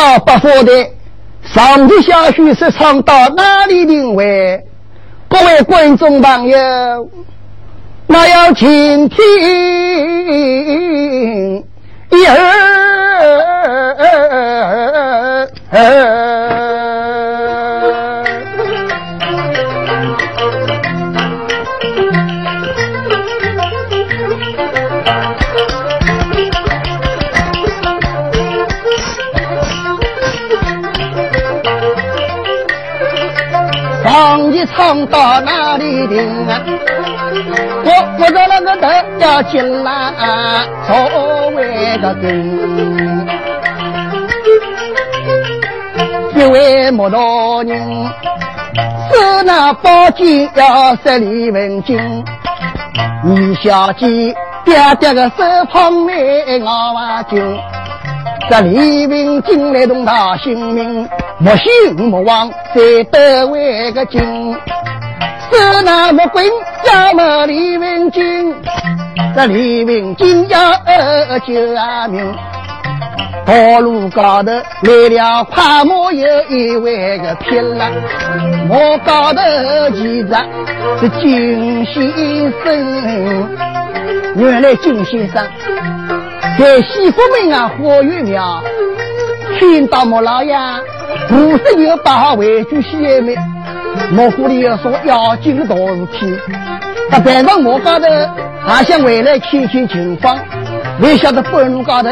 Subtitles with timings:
[0.00, 0.72] 火烧八佛的，
[1.44, 4.64] 上级下去是唱到哪里定位？
[5.28, 7.10] 各位观众朋友，
[8.06, 9.18] 那要请听
[12.10, 12.49] 一二。
[34.80, 36.62] 唱一唱到哪里停啊？
[37.84, 39.90] 我我在那个头要进来
[40.86, 43.28] 作为个根，
[46.34, 47.78] 一位木头人，
[49.12, 52.24] 手拿宝剑要杀李文金，
[53.22, 56.14] 女小姐爹爹个手捧来
[56.64, 57.36] 熬瓦酒。
[58.48, 61.06] 这李文金来动他性命，
[61.42, 64.20] 莫信莫忘再得为个金。
[65.50, 66.44] 手拿木棍
[66.86, 68.54] 要么李文金，
[69.34, 70.58] 这李文金要
[71.46, 71.54] 救
[72.12, 72.36] 命。
[73.46, 77.90] 道路高头来了快马，有一位个匹了，
[78.68, 79.40] 马高头
[79.94, 80.36] 骑着
[81.00, 83.48] 是金先生。
[84.36, 85.42] 原来金先生。
[86.58, 88.62] 在西府门啊，花园庙，
[89.58, 90.54] 听到莫老爷
[91.30, 93.34] 五十有八回句西门，
[94.12, 96.34] 莫府里要说要紧大事体，
[97.10, 98.06] 他赶上莫高头，
[98.64, 100.38] 还想回来看看情况，
[100.98, 102.08] 没想到半路高头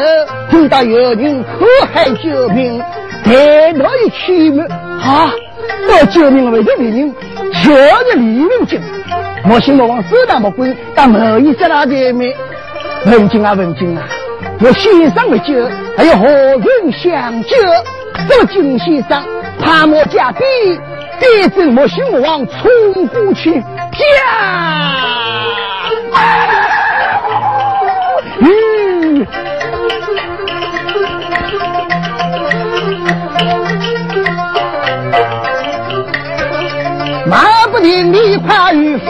[0.49, 2.81] 听到有人呼喊救命，
[3.23, 5.31] 抬头一去门，啊，
[5.89, 7.13] 要救命为的为人，
[7.63, 8.79] 就是李文金，
[9.43, 12.35] 莫心莫往手打莫滚，但某一刹那间没，
[13.05, 14.03] 文静啊文静啊。
[14.61, 15.53] 我先生为救，
[15.95, 16.59] 还有何人
[16.91, 17.49] 相救？
[18.27, 19.23] 这金先生
[19.59, 20.43] 怕我家弟，
[21.19, 22.69] 弟子莫心莫往冲
[23.07, 23.97] 过去，啪！
[28.41, 29.27] 嗯，
[37.25, 39.05] 马不停蹄快如飞。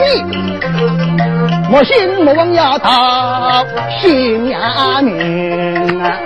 [1.72, 3.64] 我心莫忘要到
[4.00, 6.18] 新衙门啊！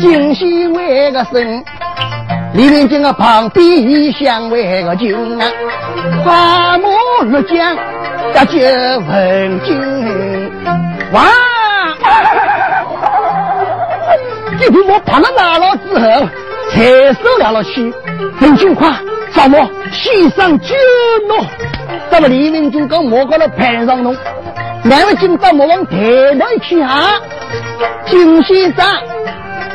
[0.00, 1.64] 金西为个生，
[2.54, 5.46] 李文金个旁边一相为个军啊！
[6.24, 6.88] 花木
[7.24, 7.76] 入江
[8.34, 10.52] 要救文金，
[11.12, 11.26] 哇！
[14.58, 16.28] 这匹马爬了哪了之后，
[16.70, 17.92] 才收了了去。
[18.40, 18.90] 很尽快，
[19.30, 20.74] 什么先生救
[21.28, 21.46] 侬？
[22.10, 24.16] 咱们李文金跟莫高头攀上侬，
[24.84, 25.96] 两位今朝莫往台
[26.38, 27.10] 头一去啊！
[28.06, 28.86] 金先生，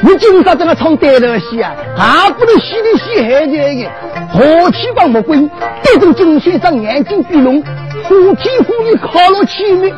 [0.02, 3.90] 你今朝这个唱对头戏啊，还不能戏里戏海的，
[4.31, 5.38] 何其帮莫鬼？
[5.84, 7.63] 对着金先生眼睛闭拢，
[8.03, 9.96] 呼天呼地靠了前面，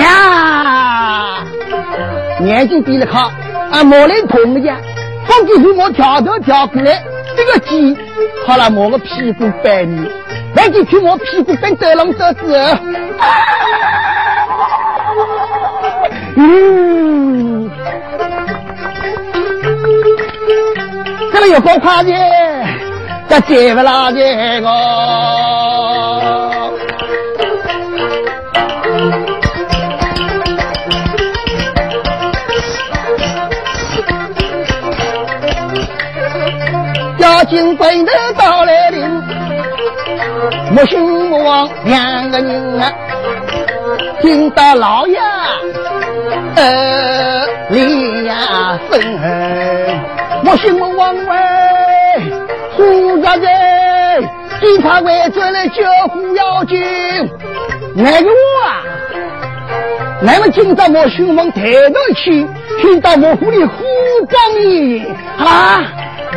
[0.00, 1.44] 呀！
[2.40, 3.30] 眼睛闭了靠，
[3.70, 4.76] 啊，莫来痛呀！
[5.26, 7.02] 放进去，我跳跳跳过来。
[7.36, 7.96] 这个鸡，
[8.46, 10.06] 好了，摸个屁股掰你，
[10.54, 12.78] 来几去摸屁股掰得龙得子。
[16.40, 17.68] 嗯，
[21.32, 22.12] 这个有多快的，
[23.28, 24.68] 这接不拉这个。
[37.48, 39.08] 金龟头到来临，
[40.70, 42.92] 莫心莫忘两个人啊，
[44.20, 45.18] 听到老爷
[46.60, 49.00] 呃李呀分，
[50.42, 51.22] 莫心莫忘喂，
[52.74, 54.24] 虎家人，
[54.60, 56.82] 警察围追来救虎妖精，
[57.94, 58.82] 哪个我啊？
[60.20, 62.44] 那么今朝莫心往抬头去，
[62.80, 63.84] 听到莫府里虎
[64.28, 65.06] 光一
[65.38, 65.80] 啊！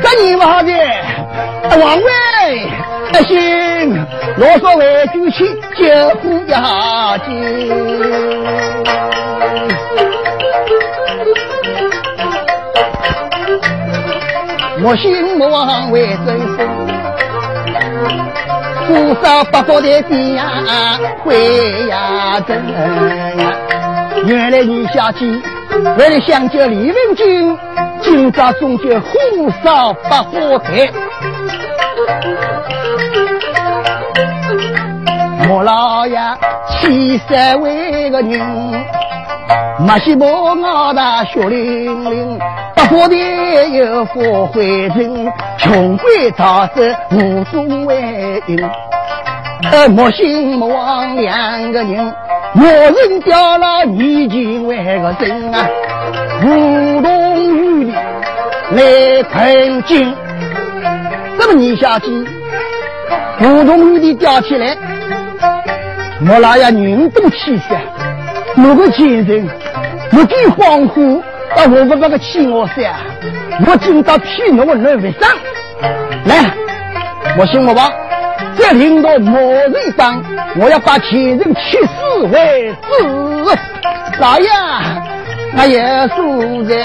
[0.03, 0.71] 这你妈的，
[1.81, 2.03] 王位
[3.11, 4.05] 不行，
[4.37, 8.70] 罗嗦为主去救护要紧。
[14.81, 16.67] 莫心莫忘为真心，
[18.87, 20.43] 火烧八宝的地呀，
[21.23, 23.53] 会呀真呀。
[24.25, 25.25] 原来你小姐
[25.97, 27.57] 为了想救李文君。
[28.01, 30.89] 今朝终究火烧八火台，
[35.47, 36.17] 莫老爷
[36.67, 38.41] 七三位个人，
[39.85, 42.39] 没西伯我大血淋淋，
[42.91, 43.15] 不花的
[43.69, 48.69] 又花灰尘，穷鬼早子无中为因。
[49.71, 52.13] 呃，莫心莫忘两个人，
[52.51, 54.75] 莫人掉了你几万
[55.17, 55.69] 个人啊，
[56.43, 57.93] 无动于衷
[58.71, 60.13] 来困境。
[61.39, 62.11] 这么你下去，
[63.39, 64.75] 无动于衷吊起来，
[66.19, 67.73] 莫拉呀人多气死，
[68.55, 69.47] 某个前人，
[70.11, 71.21] 莫给恍惚，
[71.55, 72.91] 啊我不那个气我噻，
[73.67, 75.29] 我今朝批我能为上，
[76.25, 76.51] 来，
[77.35, 77.91] 莫信莫忘。
[78.57, 80.23] 这领导某人帮，
[80.55, 83.03] 我要把前人去世为止。
[84.19, 84.49] 老爷，
[85.57, 86.75] 我也输在。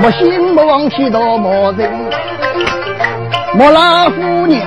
[0.00, 1.90] 莫心莫忘去到某人，
[3.54, 4.60] 莫老夫人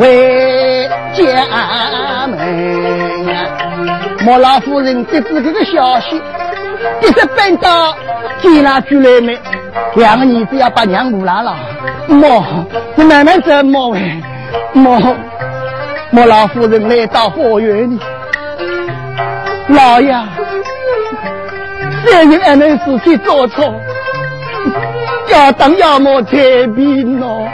[0.00, 3.46] 为家门呀
[4.24, 6.20] 莫老夫人得知这个消息。
[7.02, 7.94] 一直奔到
[8.40, 9.38] 见那居来没，
[9.96, 11.54] 两个儿子要把娘误来了。
[12.08, 12.42] 莫，
[12.94, 14.22] 你慢慢走，莫喂，
[14.72, 14.98] 莫，
[16.10, 18.00] 莫老夫人来到花园里，
[19.68, 20.10] 老爷，
[22.06, 23.74] 三人还能自己做错，
[25.28, 27.46] 要当要么太平咯。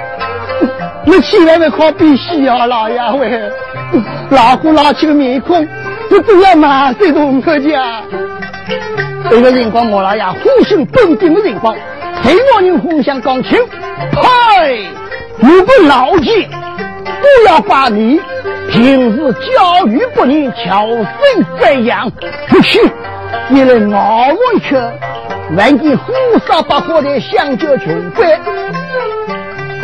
[1.09, 3.41] 你起来没靠必须啊，老爷喂，
[4.31, 5.63] 老虎老气的面孔，
[6.11, 8.03] 你都要马上同客家。
[9.31, 11.77] 这个辰光，莫拉呀，呼声登顶的辰光，
[12.25, 13.57] 谁我人互相讲情，
[14.13, 14.69] 嗨，
[15.39, 16.49] 如果老姐
[17.05, 18.21] 不要怪你，
[18.69, 22.11] 平时教育不严，巧生这样，
[22.49, 22.81] 不去，
[23.49, 24.75] 你来熬回去，
[25.57, 26.13] 万一火
[26.49, 28.27] 烧把火的香蕉穷鬼，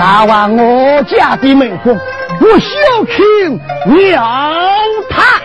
[0.02, 1.96] 大王我家的门风，
[2.40, 3.56] 我小听
[3.94, 4.20] 娘
[5.08, 5.40] 他，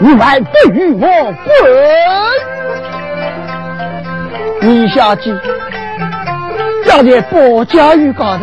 [0.00, 1.06] 你还不与我
[4.60, 4.68] 滚！
[4.68, 5.32] 你下去，
[6.86, 8.40] 要在保家园高头，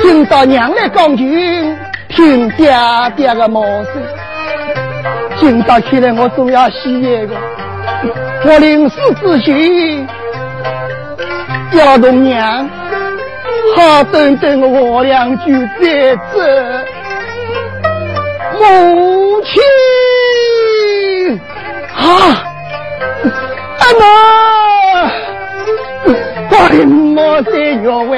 [0.00, 1.76] 听到娘来讲情，
[2.10, 2.72] 听爹
[3.16, 3.94] 爹的毛声。
[5.40, 7.34] 今早起来，我总要洗一个。
[8.44, 10.06] 我临死之前，
[11.72, 12.70] 要同娘
[13.76, 16.40] 好等等我两句再走。
[18.58, 19.62] 母亲，
[21.94, 22.00] 啊！
[24.00, 24.02] 妈，
[26.50, 27.50] 我的莫在
[27.82, 28.14] 药喂，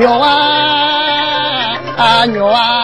[0.00, 0.26] 药啊
[1.96, 2.81] 啊药啊！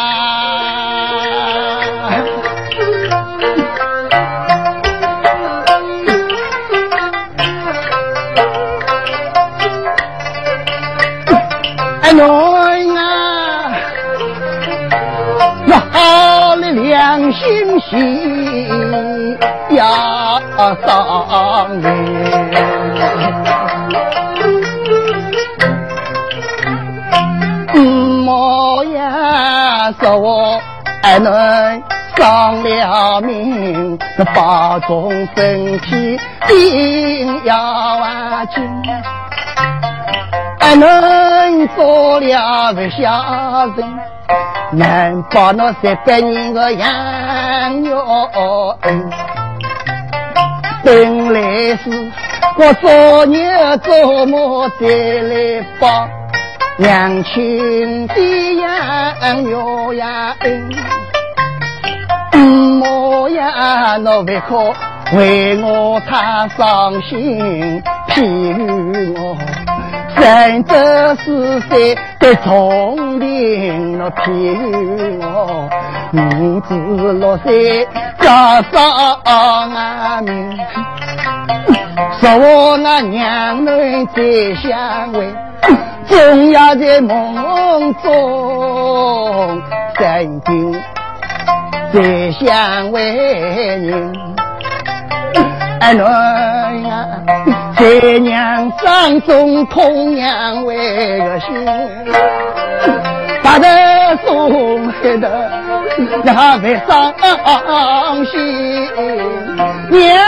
[20.58, 21.86] 要伤人，
[28.24, 30.60] 莫呀说我
[31.00, 31.80] 还能
[32.16, 33.96] 丧了命，
[34.34, 38.68] 保重身体定要紧，
[40.58, 43.88] 还能做了不孝人。
[44.72, 46.88] 难保那三百年的养
[47.84, 47.94] 育
[48.82, 49.10] 恩，
[50.88, 51.90] 本来是
[52.56, 56.08] 我昨日做梦再来报
[56.78, 58.14] 娘亲的
[58.54, 60.70] 养育呀恩，
[62.78, 64.74] 母呀，侬为何
[65.12, 69.36] 为我太伤心，譬如我。
[70.20, 74.26] 三这四岁的聪明，那骗
[75.20, 75.68] 我
[76.12, 77.86] 五子六岁
[78.20, 80.58] 叫上俺命，
[82.20, 84.22] 说我那娘们再
[84.60, 85.32] 相会，
[86.06, 89.62] 总要在梦中
[89.96, 90.82] 曾经
[91.92, 94.12] 再相会人。
[95.80, 96.04] 哎侬
[96.88, 97.06] 呀，
[97.78, 100.76] 爹娘掌中同样为
[101.20, 101.48] 个心，
[103.40, 103.68] 把得
[104.26, 105.48] 送黑的
[106.24, 107.14] 那会伤
[108.24, 108.88] 心。
[109.90, 110.18] 娘，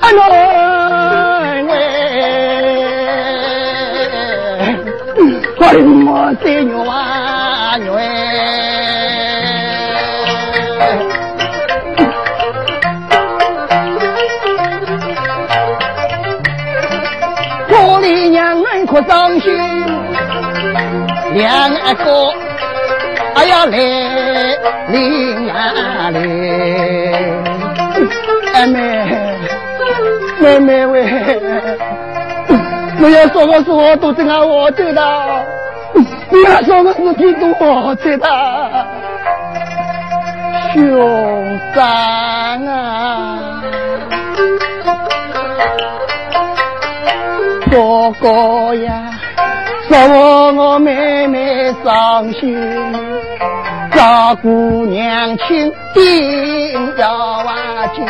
[0.00, 0.18] 哎侬
[1.68, 1.74] 喂，
[5.58, 7.76] 为么这样啊？
[19.12, 19.52] 当心
[21.34, 22.32] 两个，
[23.34, 23.76] 哎呀来
[24.88, 26.18] 领啊来，
[28.66, 28.78] 妹妹
[30.40, 30.96] 妹妹喂，
[32.96, 35.44] 你要说个事都正俺我知道，
[35.92, 38.30] 你要说个事情都我知道，
[40.72, 41.84] 兄长
[42.66, 43.60] 啊。
[47.72, 49.10] 哥哥呀，
[49.88, 52.54] 说我妹妹伤心，
[53.92, 58.04] 照顾娘亲定要挖紧。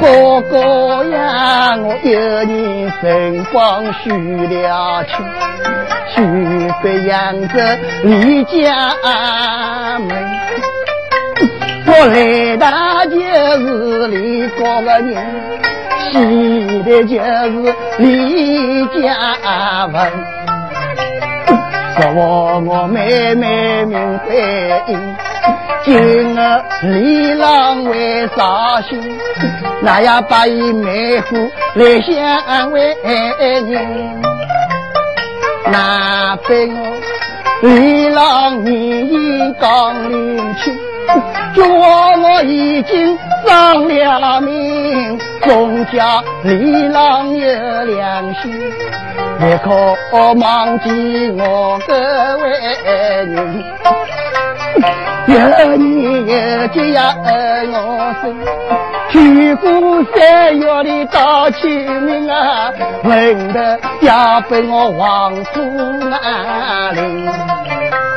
[0.00, 5.24] 哥哥呀，我有年辰光许了亲，
[6.16, 8.96] 许北扬子离家
[10.00, 10.10] 门，
[11.86, 15.61] 我来大就是离过个人。
[16.12, 20.12] 记得就是李家文，
[21.96, 22.00] 说
[22.66, 24.34] 我妹妹名白
[24.88, 25.16] 英，
[25.82, 29.18] 今儿李郎为伤心，
[29.80, 32.94] 那要把伊妹夫来相为
[33.62, 34.22] 人，
[35.72, 36.76] 那被我
[37.62, 38.70] 李郎年
[39.10, 40.78] 已刚临亲，
[41.54, 45.18] 叫我已经丧了命。
[45.42, 48.52] 总叫李郎有良心，
[49.38, 51.92] 不可忘记我各
[52.38, 52.50] 位
[53.24, 53.64] 人。
[55.26, 58.34] 有你有节呀爱我生，
[59.10, 62.72] 去过三月里大清明啊，
[63.04, 65.60] 闻得要被我王府
[66.22, 68.11] 安宁。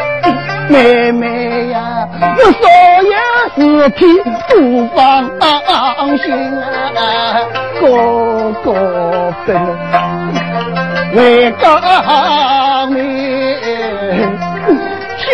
[0.75, 2.67] 妹妹呀，我所
[3.13, 3.15] 有
[3.55, 4.01] 事情
[4.50, 4.53] 都
[4.94, 4.98] 放
[6.17, 6.25] 心
[6.60, 6.60] 啊，
[7.79, 7.84] 哥
[8.62, 8.67] 哥
[9.46, 9.48] 分
[11.13, 11.63] 为革
[12.89, 12.98] 命，
[15.17, 15.25] 兄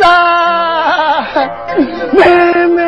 [0.00, 0.02] 长
[2.12, 2.18] 妹
[2.68, 2.78] 妹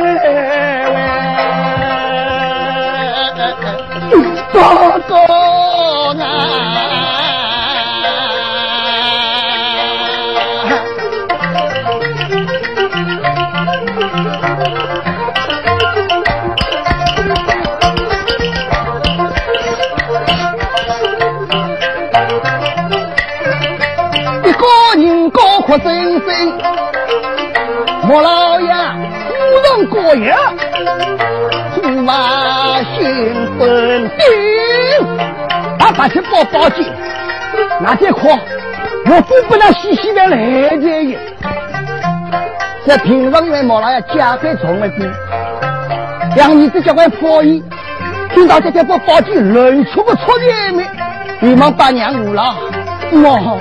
[4.52, 4.56] 哥
[5.06, 5.10] 哥
[36.36, 36.92] 把去包金，
[37.80, 41.16] 那这可我不不能细细的来这一。
[42.84, 45.10] 这平常因为莫老爷家规重了点，
[46.36, 47.62] 两儿子叫我破衣，
[48.34, 50.86] 听到这些包包金乱出不出外面，
[51.40, 52.54] 连忙把娘误了，
[53.12, 53.58] 我。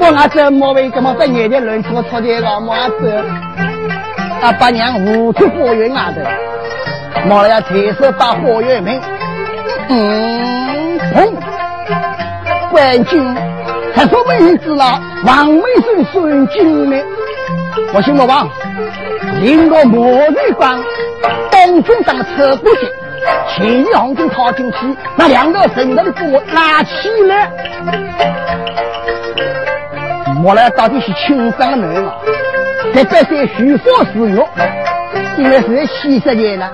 [0.00, 3.24] 我阿这莫为怎么在夜里乱出出去个莫子，
[4.40, 6.20] 啊把娘无出花园外头，
[7.26, 9.00] 莫了要随手把花园门，
[9.88, 11.32] 嗯砰，
[12.70, 13.34] 冠军，
[13.94, 16.96] 还说没知道王梅生孙金呢？
[17.94, 18.48] 我姓莫王，
[19.42, 20.78] 领个莫瑞光，
[21.50, 22.86] 当军当车过去，
[23.48, 24.76] 前一红军套进去，
[25.16, 27.50] 那两个神头的给我拉起来。
[30.44, 32.14] 我来到底是轻伤的门了，
[32.94, 34.46] 这百岁虚火死肉，
[35.36, 36.70] 因为是七十年了，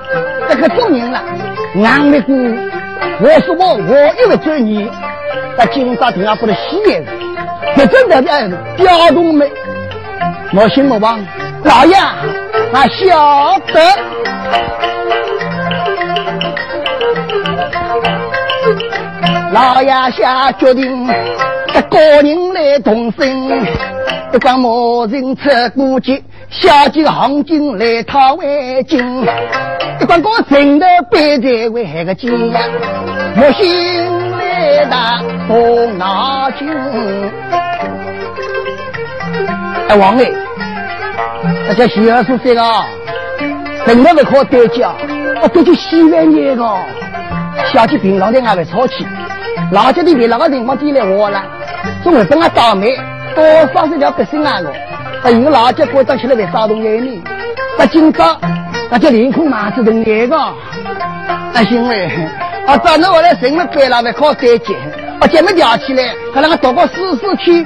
[0.49, 1.21] 这个中年了，
[1.75, 2.35] 硬没过。
[3.21, 4.87] 我说我我一个尊严，
[5.57, 7.03] 在今朝定要不得喜悦，
[7.77, 9.49] 这真的要调动没？
[10.53, 11.19] 我心目忘，
[11.63, 11.95] 老爷
[12.73, 13.81] 俺晓得，
[19.51, 21.07] 老爷下决定。
[21.67, 23.27] 一个人来动身，
[24.33, 29.27] 一张毛人车过节，小姐行军来讨围巾，
[29.99, 32.31] 一关个城头背在为个金，
[33.37, 34.24] 我心
[34.71, 36.67] 来打动脑筋。
[39.87, 40.33] 哎，王爷，
[41.67, 42.61] 那叫徐二叔说个，
[43.85, 44.91] 城头不可对家，
[45.41, 46.77] 我对起西南年个，
[47.71, 49.05] 小姐平常的还会吵起，
[49.71, 51.43] 老家的为那个地方地来我了。
[52.03, 52.97] 总会等我倒霉，
[53.35, 53.43] 多
[53.73, 54.55] 少是条百姓啊！
[55.23, 57.23] 我，有老家过早起来会骚动眼呢。
[57.77, 58.37] 那今朝，
[58.89, 60.35] 那叫凌空马子动眼个。
[61.53, 62.09] 那行为，
[62.67, 64.75] 啊，早上我来什么白了会靠再见，
[65.21, 66.03] 我见没吊起来，
[66.33, 67.65] 他那个躲过死死去，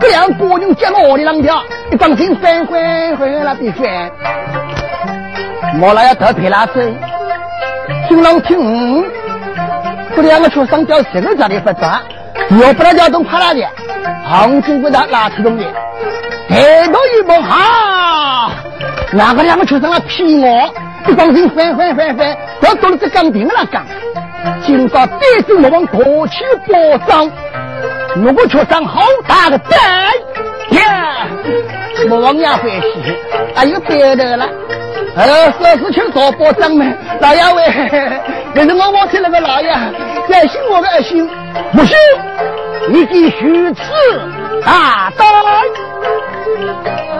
[0.00, 4.10] 这两个姑娘见我的两条，一帮心翻翻翻那边翻，
[5.74, 6.94] 莫来要得皮拉针，
[8.08, 9.04] 听老听，
[10.16, 12.00] 这两个出生叫什么家的不抓？
[12.60, 13.60] 要不然交通怕哪的？
[14.24, 15.66] 行经过他拉出东西，
[16.48, 18.50] 抬头一望，哈，
[19.12, 20.74] 那个两个畜生来劈我，
[21.06, 23.84] 一帮人翻翻翻翻，要到了这岗顶了岗，
[24.64, 27.30] 今朝带着魔王夺取宝藏，
[28.16, 29.80] 如果畜生好大的胆
[30.70, 31.26] 呀！
[32.08, 33.16] 魔王也欢喜，
[33.54, 34.48] 还有别的了。
[35.14, 36.84] 呃，说事情找保障嘛，
[37.20, 37.62] 老爷喂，
[38.54, 39.70] 但是我忘记那个老爷，
[40.28, 41.28] 担心我的恶心，
[41.72, 41.96] 不行，
[42.88, 43.82] 你必须此
[44.64, 45.26] 大胆，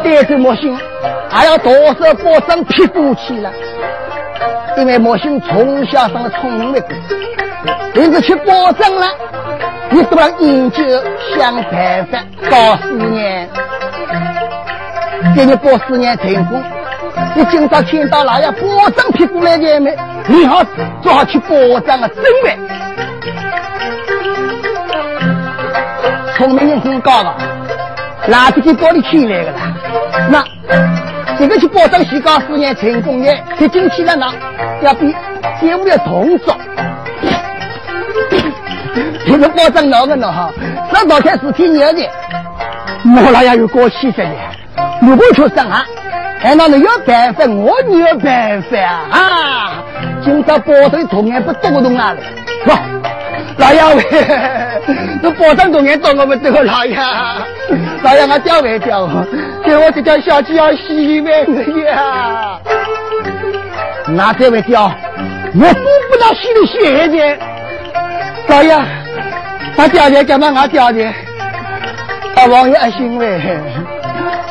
[0.03, 0.77] 带着莫信，
[1.29, 3.53] 还要多少保障屁股去了，
[4.79, 6.93] 因为莫信从小生了聪明的股，
[7.95, 9.07] 因此去保障了，
[9.91, 10.83] 你都要研究
[11.37, 12.19] 想办法
[12.51, 13.49] 搞四年，
[15.37, 16.63] 给你保四年成功。
[17.35, 20.65] 你今朝听到老爷保障屁股来见面，你好
[21.03, 22.59] 做好去保障的准备。
[26.37, 27.35] 聪明人很高的，
[28.27, 29.61] 拿这个玻璃起来的啦。
[30.31, 30.45] 那
[31.43, 34.33] 这个去保障西高四年成功的，这进去了呢，
[34.81, 35.13] 要比
[35.61, 36.57] 节目的动作。
[39.27, 40.31] 这个保障哪个呢？
[40.31, 40.53] 哈，
[40.93, 42.09] 这道菜是挺牛的，
[43.17, 44.31] 我老爷有高气色的，
[45.01, 45.85] 如果出生啊。
[46.45, 47.45] 难道你有办法？
[47.47, 48.79] 我也有办法
[49.11, 49.83] 啊！
[50.25, 52.15] 今朝保证同样不动动啊！
[52.67, 52.79] 哇，
[53.59, 54.05] 老爷喂，
[55.23, 56.97] 你保证同样动我们这个老爷，
[58.03, 59.09] 老爷我叫没叫？
[59.65, 62.59] 给我这条小鸡要洗碗的呀！
[64.09, 64.85] 那这位叫，
[65.55, 67.39] 我顾不到洗的鞋子。
[68.49, 68.77] 老爷，
[69.77, 70.53] 他掉钱干嘛？
[70.63, 71.15] 我掉钱，
[72.35, 73.41] 啊，王爷行为，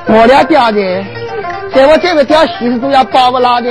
[0.07, 1.05] 我俩掉钱。
[1.73, 3.69] 在我这个掉西子都要包不牢的，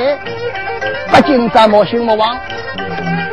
[1.10, 2.34] 不今朝莫心莫忘，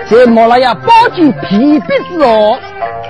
[0.09, 2.57] 在莫拉呀包进皮皮之后，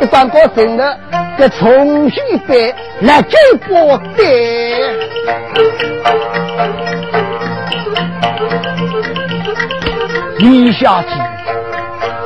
[0.01, 0.97] 一转过身的，
[1.38, 4.23] 再重新一杯来酒波的。
[10.39, 11.10] 李小姐，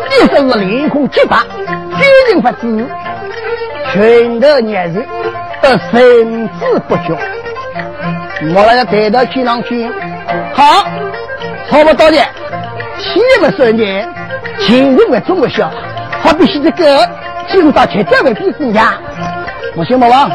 [0.10, 1.38] 一生是脸孔洁白，
[2.00, 2.86] 坚韧不知，
[3.92, 5.02] 拳头热热，
[5.62, 7.14] 得神志不绝。
[8.56, 9.86] 我那要带到去上去，
[10.54, 10.86] 好，
[11.70, 12.18] 差不多的，
[12.98, 14.08] 七月十年，
[14.68, 15.72] 今日为这么小，
[16.22, 17.10] 好比是这个
[17.50, 18.98] 今朝吃这位比子呀。
[19.76, 20.30] 我先莫忘，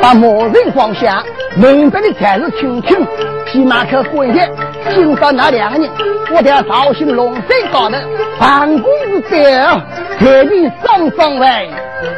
[0.00, 1.22] 把魔人放下，
[1.56, 3.06] 明白的才是亲亲，
[3.50, 4.50] 起码可关键。
[4.94, 5.90] 今朝那两个人，
[6.32, 7.42] 我都要绍兴龙山
[7.72, 7.96] 高头
[8.38, 9.80] 办公室表，
[10.18, 11.66] 特地上上来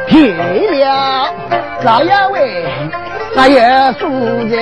[0.07, 1.27] 撇了，
[1.83, 2.65] 老爷喂。
[3.33, 3.61] 那也
[3.97, 4.09] 输
[4.49, 4.57] 的，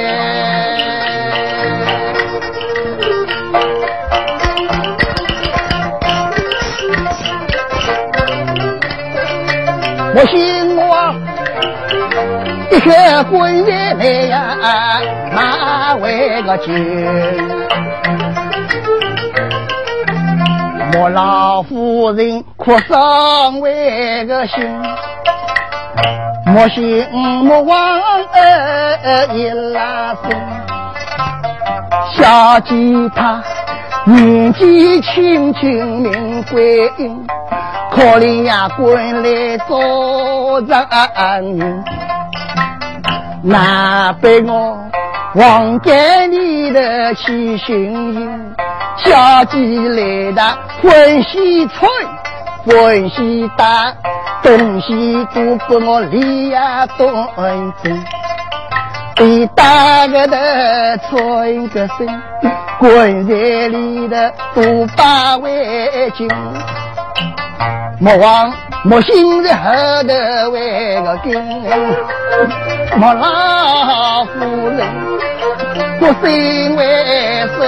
[10.19, 11.15] 我信我
[12.71, 14.57] 一个官员来呀，
[15.31, 16.75] 哪为个君？
[20.99, 24.69] 我老夫人哭丧为个心。
[26.47, 30.29] 莫心莫忘儿一拉生，
[32.17, 33.41] 小吉他
[34.03, 37.25] 年纪轻轻名归隐，
[37.91, 41.83] 可怜呀官来做人，
[43.43, 44.77] 难被我
[45.35, 45.91] 忘记
[46.29, 48.55] 你的起心心，
[48.97, 50.41] 小吉来的
[50.81, 51.89] 欢喜春。
[52.65, 53.93] 欢喜大，
[54.43, 62.21] 东西都给我理呀端正，一大个的穿个身，
[62.77, 63.33] 棺材
[63.69, 66.29] 里的都把围巾，
[68.01, 68.53] 莫忘
[68.85, 69.71] 莫心在后
[70.03, 71.33] 头为个根，
[72.97, 74.87] 莫老夫人
[75.99, 76.85] 不心为
[77.57, 77.59] 生，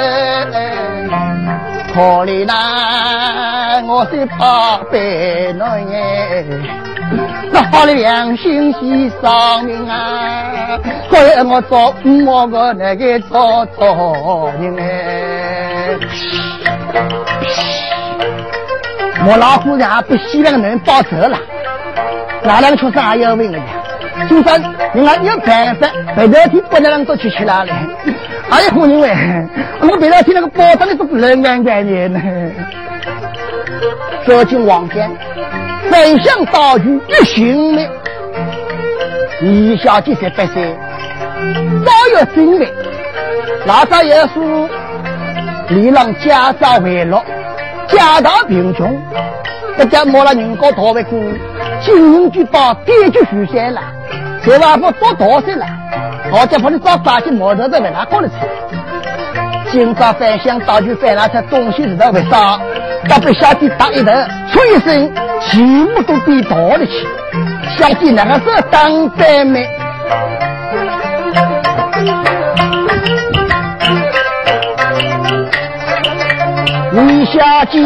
[1.93, 3.83] 可怜呐。
[3.85, 4.97] 我是八百
[5.57, 6.63] 男人，
[7.51, 10.79] 那好的良心是丧命啊！
[11.09, 11.93] 所以我做
[12.25, 15.99] 我个那个做错人哎。
[19.27, 21.37] 我老夫人不希望能报仇了，
[22.43, 23.63] 哪两个畜生还要问了呀？
[24.29, 24.61] 就算
[24.93, 27.71] 人家有办法，白头天不能让做去吃了嘞。
[28.49, 29.09] 还有夫人喂，
[29.81, 32.21] 我白头天那个包装的都不能干干的呢。
[34.25, 35.09] 走进王间，
[35.89, 37.81] 分享道具一行了。
[39.41, 40.75] 李小姐才八岁，
[41.85, 42.71] 早有准备。
[43.65, 44.29] 老早也是
[45.69, 47.23] 李郎家长为乐，
[47.91, 48.99] 家道贫穷，
[49.77, 51.21] 不家摸了人高讨为苦，
[51.81, 53.81] 金银珠宝点就许仙了。
[54.43, 55.65] 这娃不多多岁了，
[56.31, 58.35] 我家帮你找八斤毛头的为哪搞的吃？
[59.71, 62.59] 今朝饭香到就饭那吃东西是在为啥？
[63.07, 64.11] 他被小弟打一头，
[64.51, 67.07] 出一声，全部都被倒了去。
[67.77, 69.67] 小弟那个是当白妹，
[76.93, 77.79] 李小姐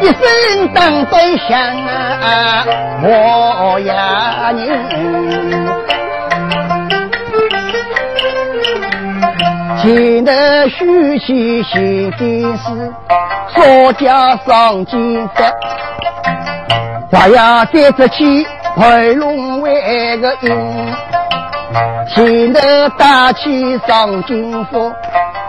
[0.00, 2.64] 一声当对响啊，
[3.02, 4.70] 我呀你。
[9.82, 10.32] 前头
[10.68, 12.92] 须起新件事，
[13.52, 15.42] 少加上金色，
[17.10, 20.94] 还要再出去回龙为个音。
[22.14, 22.60] 前头
[22.96, 24.92] 打起上金佛，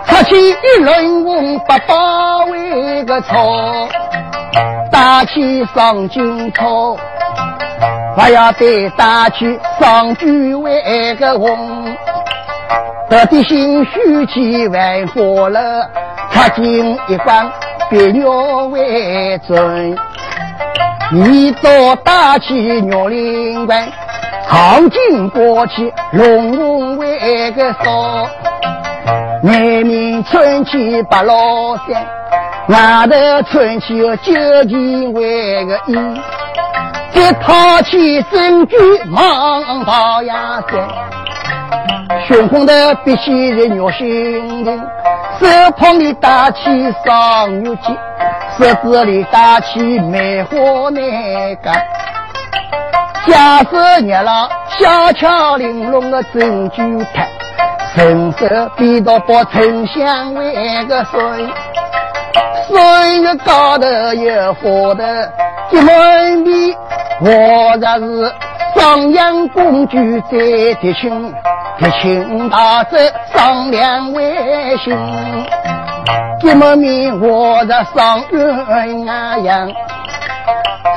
[0.06, 3.88] 出去一轮红八八为个草，
[4.90, 6.96] 打起上金草，
[8.16, 11.96] 还要再打起上句为个红。
[13.08, 15.88] 得的心虚气万火了，
[16.32, 17.50] 插进一关
[17.90, 18.30] 别鸟
[18.66, 19.96] 为尊。
[21.12, 23.86] 一座大起鸟灵关，
[24.48, 28.28] 靠近过去龙凤为个少。
[29.46, 32.06] 南面春去八老山，
[32.68, 34.16] 外头春去九
[34.64, 35.92] 旗为个一。
[37.12, 40.88] 一套起真句忙跑呀山。
[42.26, 44.82] 胸口的鼻息日尿心灵，
[45.38, 47.94] 手捧的大旗上有旗，
[48.58, 50.56] 手指里大旗梅花
[50.90, 51.70] 那个，
[53.26, 57.28] 假手捏了小巧玲珑的珍珠台，
[57.94, 61.20] 伸手比到把丞相为个水，
[62.66, 65.32] 水的高头有花的
[65.70, 66.74] 一门米，
[67.20, 68.34] 我这是
[68.74, 71.32] 双阳公主在提亲。
[71.78, 74.96] 一群大贼商量为行，
[76.40, 79.04] 这么命我在上鸳
[79.42, 79.72] 鸯，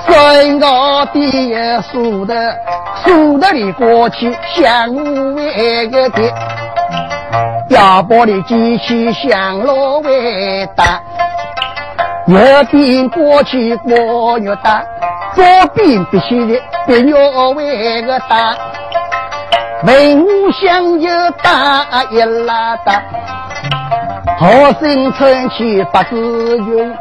[0.08, 2.56] 身高低也数的
[3.04, 4.94] 数得里过去相
[5.36, 6.22] 为个的，
[7.70, 11.02] 腰包的机器像罗为大，
[12.28, 12.38] 右
[12.72, 14.82] 边过去过越大，
[15.36, 17.14] 左边必须的别越
[17.56, 18.56] 为个大。
[19.84, 21.10] 文武相有
[21.44, 23.04] 大一拉大，
[24.40, 24.50] 好
[24.80, 26.96] 生春去八字云，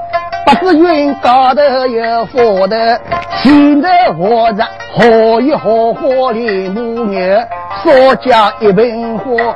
[0.45, 3.01] 八字云高头有花的，
[3.43, 7.39] 现在我着好一好花里母牛，
[7.85, 9.55] 少加一盆花，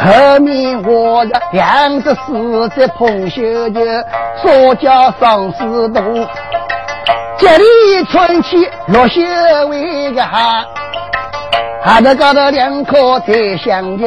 [0.00, 3.80] 后面我着两只狮子捧绣球，
[4.42, 6.02] 少加双丝多，
[7.36, 9.20] 这里春去落绣
[9.68, 10.64] 为个哈。
[11.82, 14.06] 哈头高头两颗在相求，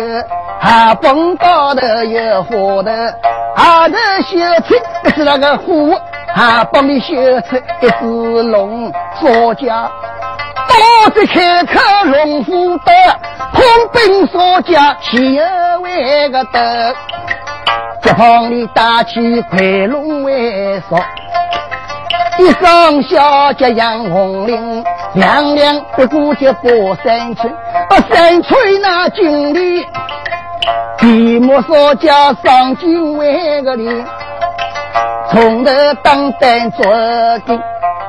[0.61, 3.13] 哈蹦高头有花的，
[3.55, 3.95] 哈头
[4.29, 5.93] 绣出一只那个虎，
[6.33, 9.91] 哈蹦里绣出一只龙，说家
[10.67, 12.91] 刀子开口龙虎斗，
[13.53, 15.43] 空兵说家岂有
[15.81, 16.59] 为个斗，
[18.03, 20.99] 一旁里打起快龙为说。
[22.37, 27.53] 一双小脚杨红绫，两两不顾就过山村，
[27.89, 29.85] 把山村那经理，
[30.97, 34.05] 闭目说叫上京为个脸，
[35.29, 35.71] 从头
[36.01, 37.59] 当单做的，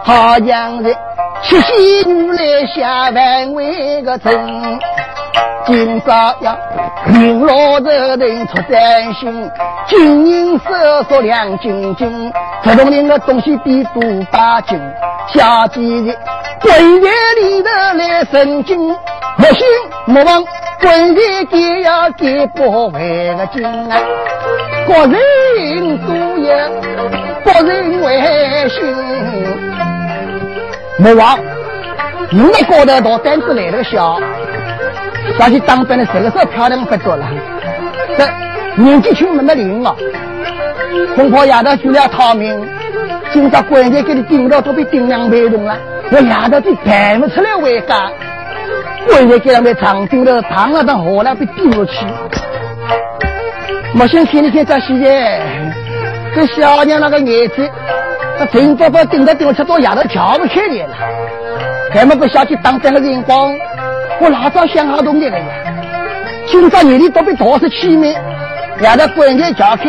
[0.02, 0.96] 好像是
[1.42, 4.32] 七夕女来下凡为个真。
[5.66, 6.56] 今朝要
[7.08, 9.50] 云落日人出三星，
[9.86, 10.64] 金银首
[11.08, 14.80] 饰亮晶晶，这栋人的东西比多八斤。
[15.34, 16.16] 下几日
[16.60, 18.78] 闺月里头来神经，
[19.36, 19.66] 莫信
[20.06, 20.44] 莫忘
[20.80, 23.98] 闺月给要给不回个金啊！
[24.86, 26.54] 国人多有，
[27.44, 29.81] 国人为心。
[31.02, 31.36] 莫忘，
[32.30, 34.20] 你那高头大胆子来了个小。
[35.36, 37.26] 想去当兵的这个时候漂亮不多了，
[38.16, 39.96] 这年纪轻没没灵啊，
[41.16, 42.68] 恐怕丫头就要逃命。
[43.32, 45.76] 今朝关键给你顶到都被顶两百重了，
[46.12, 48.08] 我丫头就抬不出来回家。
[49.08, 52.06] 关键给他们长顶了躺了到河了被顶下去。
[53.92, 55.40] 没想前几天在西街，
[56.32, 57.68] 这小娘那个眼睛，
[58.42, 60.94] 他陈伯伯顶着顶吃到丫头跳不起来了，
[61.92, 63.54] 还没不小去当兵的辰光。
[64.18, 65.44] 我老早想好东西了呀，
[66.48, 68.12] 今朝夜里都被导师欺瞒，
[68.78, 69.84] 让他关键撬开，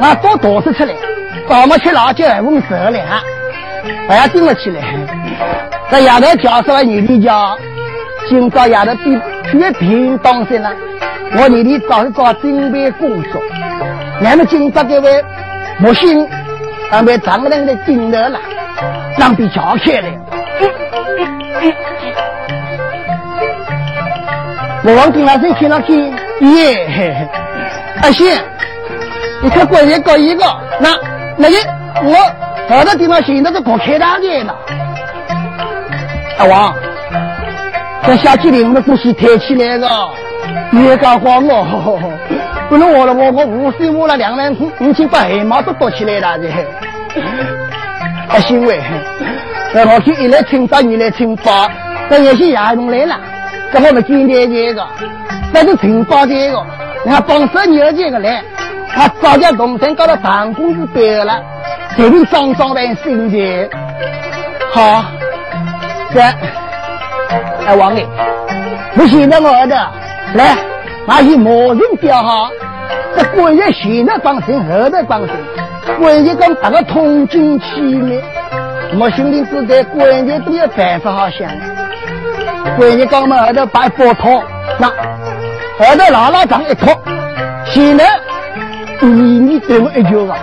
[0.00, 0.92] 我多导师出来，
[1.48, 3.06] 早么吃辣椒还问十两，
[4.08, 4.82] 还要盯了起来。
[5.88, 7.56] 这丫头叫什么女的叫？
[8.28, 9.16] 今朝丫头比
[9.52, 10.72] 绝平当身了，
[11.38, 13.40] 我弟弟早是早准备工作，
[14.24, 15.24] 俺们今朝这位
[15.78, 16.28] 木星
[16.90, 18.38] 安排丈人的顶头了，
[19.18, 20.08] 让比叫开了。
[24.84, 25.94] 我往顶上身听上去，
[26.40, 27.28] 耶，
[28.02, 28.38] 阿信，
[29.42, 30.44] 你看过年搞一个，
[30.78, 30.90] 那
[31.36, 31.56] 那个
[32.04, 32.14] 我
[32.68, 34.54] 好多地方现在是搞开大的了，
[36.38, 36.74] 阿王。
[38.06, 39.88] 这夏季里我们东西抬起来个，
[40.70, 42.00] 越搞慌哦！
[42.68, 46.48] 不能我了，我我五岁我了两万五，五千把黑毛都多起来了这。
[48.28, 48.80] 啊，欣慰！
[49.72, 51.68] 那老天一来清早，你来清早，
[52.10, 53.20] 这有些亚东来了，
[53.72, 54.84] 这我们今天这个，
[55.52, 56.64] 那是清早这个，
[57.04, 58.42] 你看帮手女儿这个来，
[58.88, 61.40] 他早叫农村搞到办公室得了，
[61.96, 63.70] 这边装装扮新的，
[64.72, 65.04] 好，
[66.12, 66.20] 这。
[67.66, 68.06] 哎，王爷，
[68.94, 69.74] 不现在我儿子
[70.34, 70.56] 来，
[71.06, 72.50] 把一毛人标好。
[73.16, 75.30] 这官爷现在放心，后头放心。
[75.98, 77.64] 官爷跟别个通经起
[77.94, 78.20] 来，
[78.98, 81.48] 我心里知道官爷都有办法好想。
[82.76, 84.42] 官爷刚嘛后头把一包套，
[84.78, 86.92] 那后头拉拉长一套，
[87.66, 88.04] 现在
[89.00, 90.36] 你你对我一句话，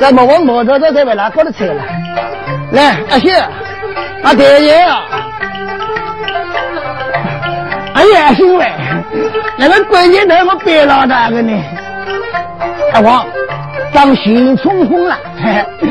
[0.00, 1.82] 在莫往毛头头在外哪搞的菜了？
[2.72, 3.28] 来，阿秀，
[4.22, 5.02] 阿爹爷啊！
[8.14, 8.64] 哎呀，兄弟，
[9.58, 11.52] 那个关键那么别老大个呢？
[12.92, 13.26] 大王，
[13.92, 15.18] 当心冲锋了，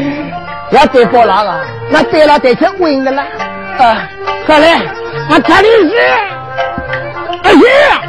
[0.72, 1.54] 要对付那个，
[1.92, 3.22] 那得了得成稳的了。
[3.22, 4.10] 啊，
[4.48, 4.82] 快来，
[5.30, 5.96] 我查的是，
[7.44, 8.02] 哎呀，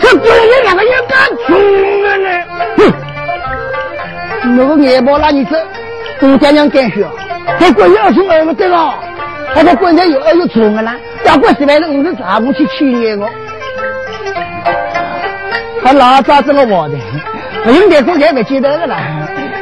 [0.00, 2.28] 这关键两个人敢冲了呢？
[2.78, 5.62] 哼，那个眼包那你这，
[6.18, 7.06] 东家娘干学，
[7.58, 8.94] 这关键二兄二个对了，
[9.54, 10.94] 他这关键有二有冲的了。
[11.24, 13.28] 要过十来了，我是啥武器去验我？
[15.82, 16.94] 他老抓这么我的，
[17.66, 18.96] 我应该过年没记得的了。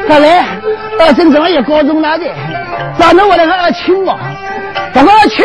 [0.08, 0.44] 他来，
[1.00, 2.24] 二婶怎么也高中了的？
[2.98, 4.18] 早上我两个二亲嘛，
[4.92, 5.44] 这个二亲，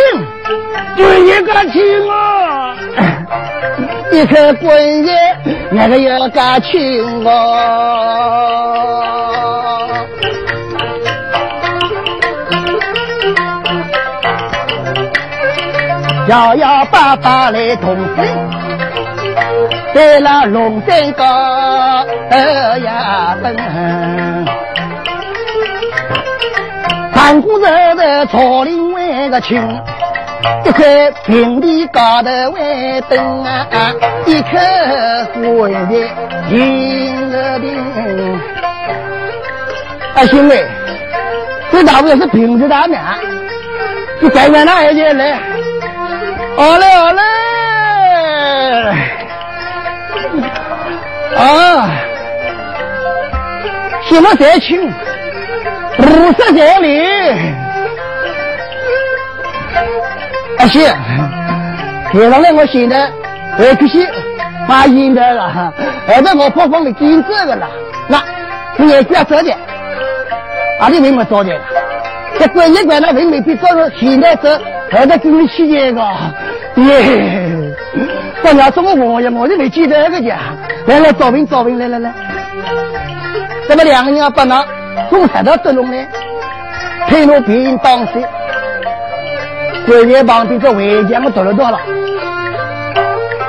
[0.96, 2.76] 就一个亲啊，
[4.12, 5.14] 一颗滚叶，
[5.72, 7.30] 那个要个亲啊。
[16.30, 18.26] 摇摇摆摆来同行，
[19.93, 23.56] 在那龙山高二呀奔，
[27.13, 29.62] 盘古头的草林为个青，
[30.65, 33.93] 一块平地高头为灯啊，
[34.25, 34.58] 一棵
[35.32, 36.10] 花叶
[36.49, 37.71] 迎着顶。
[40.15, 40.56] 啊，兄弟，
[41.71, 42.99] 这大不了是平时大面，
[44.19, 45.39] 就改变那一件来。
[46.56, 47.21] 好嘞，好嘞！
[51.38, 51.89] 啊，
[54.10, 54.88] 什么在清？
[55.98, 57.02] 五十在里。
[60.60, 60.80] 阿西，
[62.13, 63.10] 接上来我现在
[63.58, 64.06] 我必须
[64.67, 65.74] 发现的了，
[66.08, 67.67] 现在我跑方的金子的了。
[68.08, 68.22] 那
[68.78, 69.54] 你也不要着急，
[70.80, 71.52] 阿里没没着急。
[72.39, 74.60] 这关一关那人没比早了，现在这
[74.91, 76.02] 还在给你期间个。
[76.76, 77.58] 耶！
[78.43, 79.29] 我要怎么我呀？
[79.34, 80.38] 我就没记得那个家。
[80.88, 82.13] 来来，招兵招兵，来来来。
[83.67, 84.65] 这么两个人要把那
[85.10, 85.97] 送菜到德隆呢？
[87.08, 88.13] 配罗兵当时，
[89.86, 91.79] 关键旁边这围墙我走了多了。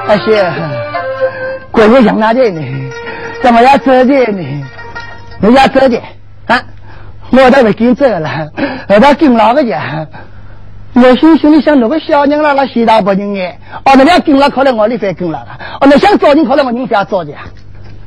[0.06, 0.52] 而且，
[1.70, 2.60] 关键想哪点呢？
[3.42, 4.64] 怎么要这点呢？
[5.40, 6.02] 你要这点
[6.46, 6.60] 啊？
[7.30, 8.48] 我都没跟这了，
[8.88, 10.06] 我到跟哪个家？
[10.94, 15.58] 我心心里想，那个小人啦，那西大不人哎，哦，那要跟了，可能我里翻跟了了。
[15.80, 17.40] 哦，那想找人，可能我人不要找的呀。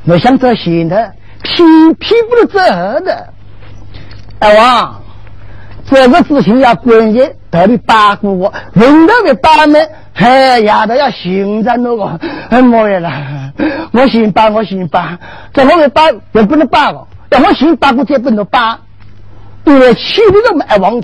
[0.06, 1.12] 我想找新的，
[1.44, 3.28] 偏偏不能走后的。
[4.40, 5.02] 哎王，
[5.86, 12.20] 这个事情要关键，到底八股我，人都没八门，嘿，丫头要寻着那个，
[12.50, 13.52] 哎妈呀啦！
[13.92, 15.20] 我姓八，我姓八，
[15.52, 18.80] 这我们八也不能八个，要我姓八股才不能八，
[19.66, 21.02] 因为气力都没往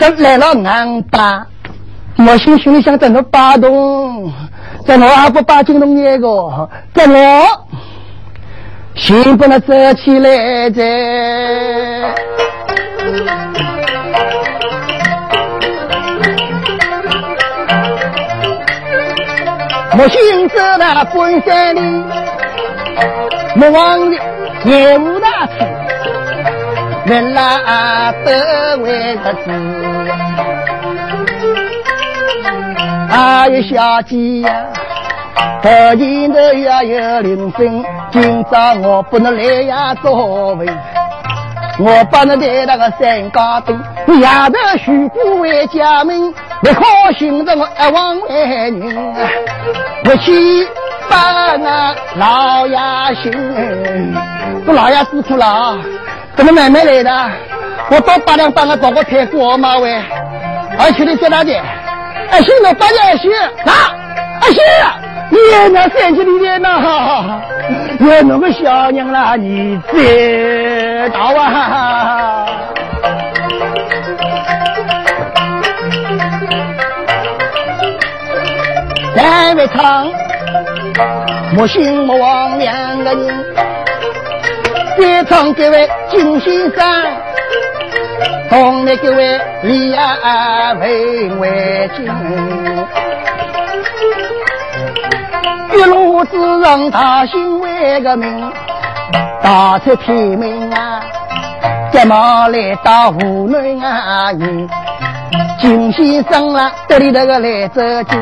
[0.00, 0.10] 多。
[0.18, 1.46] 来了俺爸，
[2.16, 4.32] 我心心里想在那八栋，
[4.86, 7.44] 在我还不把金龙那个，在我
[8.94, 10.82] 心不能走起来着。
[19.98, 21.80] 我心走到关山里，
[23.54, 24.16] 莫忘的
[24.64, 25.79] 业务大处。
[27.06, 29.50] 原来都为个子，
[33.08, 34.66] 还有小鸡呀，
[35.62, 40.66] 头前头也有铃声，今朝我不能来呀作为。
[41.78, 43.80] 我把那带那个三家东，
[44.18, 46.84] 夜头许过为家门，不可
[47.18, 49.14] 寻着我一往为人，
[50.04, 50.68] 不去
[51.08, 52.78] 把那老爷
[53.22, 53.32] 寻，
[54.66, 55.78] 这老爷辛苦了啊！
[56.40, 57.30] 怎么慢慢来的？
[57.90, 60.02] 我到八两半个找个太过马喂，
[60.78, 61.54] 而且你在哪里？
[62.30, 63.30] 哎，行了，八两行，
[63.62, 63.72] 那
[64.40, 64.58] 哎行。
[65.50, 67.42] 爷娘三级里面呐，
[67.98, 72.46] 有那个小娘啦，你知道啊？
[79.14, 80.10] 单位唱，
[81.54, 83.44] 莫信莫忘两个人，
[85.00, 86.84] 再唱这位金先生，
[88.50, 92.06] 同那各位李亚为为金。
[95.72, 98.52] 一路之上，大兴为个名，
[99.42, 101.00] 打出天门啊，
[101.90, 104.30] 急忙来到湖南啊，
[105.62, 108.20] 金先生啊，这里头个来走进，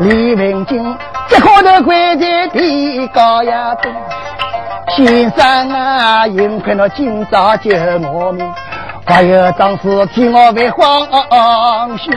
[0.00, 0.96] 李文金
[1.28, 3.92] 这可头跪在地高呀中，
[4.94, 7.70] 先生啊，幸亏那今朝救
[8.12, 8.48] 我命，
[9.04, 12.14] 还有张氏替我为慌心。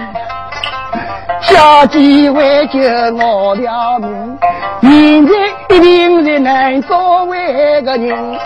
[1.42, 2.80] 小姐为救
[3.18, 4.38] 我了命，
[4.82, 5.34] 现在
[5.76, 8.38] 一定是难做为个人。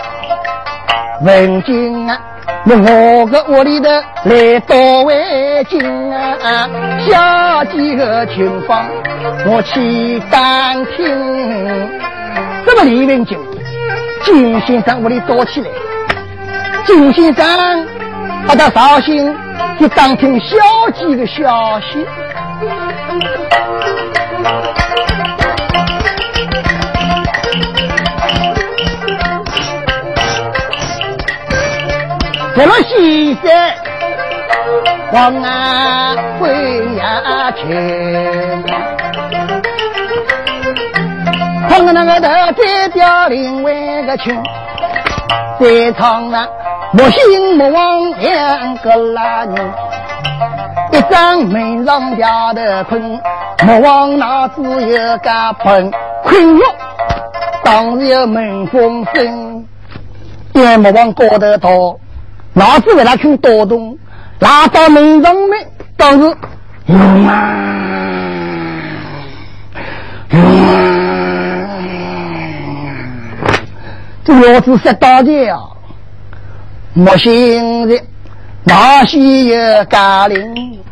[1.22, 2.18] 问君啊，
[2.66, 3.88] 我个屋里头
[4.24, 5.80] 来多为金
[6.12, 6.68] 啊？
[7.06, 8.84] 小姐的情况
[9.46, 11.90] 我去打听。
[12.66, 13.38] 这么李文金，
[14.24, 15.68] 金先生屋里躲起来，
[16.86, 17.86] 金先生
[18.46, 19.36] 把他绍兴
[19.78, 20.56] 就当听小
[20.94, 22.06] 姐的消息。
[32.56, 33.74] 这么西山
[35.10, 37.64] 黄啊飞呀去，
[41.76, 44.40] 碰那个头再掉另外个情，
[45.58, 46.46] 再唱那
[46.92, 49.72] 莫心莫忘两个拉人。
[50.92, 53.20] 一张门上吊的困，
[53.66, 55.90] 莫忘那只有个盆
[56.22, 56.64] 困哟。
[57.64, 59.66] 当时有门风声，
[60.52, 61.98] 也莫忘高头逃，
[62.52, 63.98] 老子为他去多动，
[64.38, 66.36] 拉到门上面，当时
[66.86, 67.32] 用啊
[70.30, 70.93] 用啊，
[74.24, 75.60] 这老子说大的啊，
[76.94, 78.02] 莫信的。
[78.66, 80.82] 那些有家林，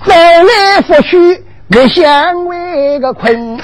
[0.00, 3.58] 翻来覆去不想为个困，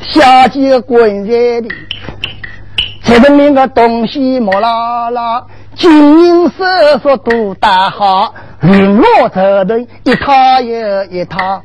[0.00, 1.68] 小鸡滚在地，
[3.04, 5.44] 才证明个东西莫拉拉，
[5.76, 6.64] 金银首
[7.00, 11.62] 饰都大好，绫罗绸缎一套又一套，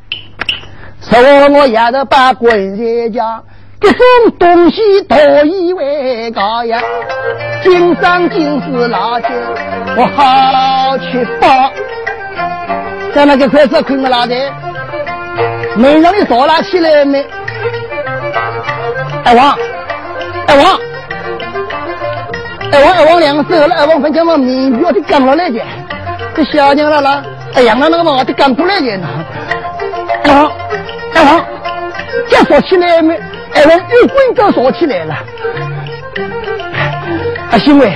[1.01, 3.41] 说我丫头把滚在家。
[3.81, 3.99] 这种
[4.37, 6.79] 东西多以为高呀，
[7.63, 9.29] 金上金丝辣椒，
[9.97, 11.47] 我好去包。
[13.13, 14.35] 在那个快车困个哪的？
[15.75, 17.25] 门上的扫拉起来没？
[19.25, 19.57] 二王，
[20.47, 20.79] 二王，
[22.71, 25.59] 二王，二王两个手了，二王分家嘛面标的赶过来的，
[26.35, 27.23] 这小娘了啦，
[27.55, 29.07] 哎呀，那那个嘛的赶过来的呢。
[30.25, 30.51] 二王，
[31.15, 31.45] 二王，
[32.29, 33.19] 这扫起来没？
[33.53, 35.13] 哎，我又滚都说起来了。
[37.51, 37.91] 啊，兄弟，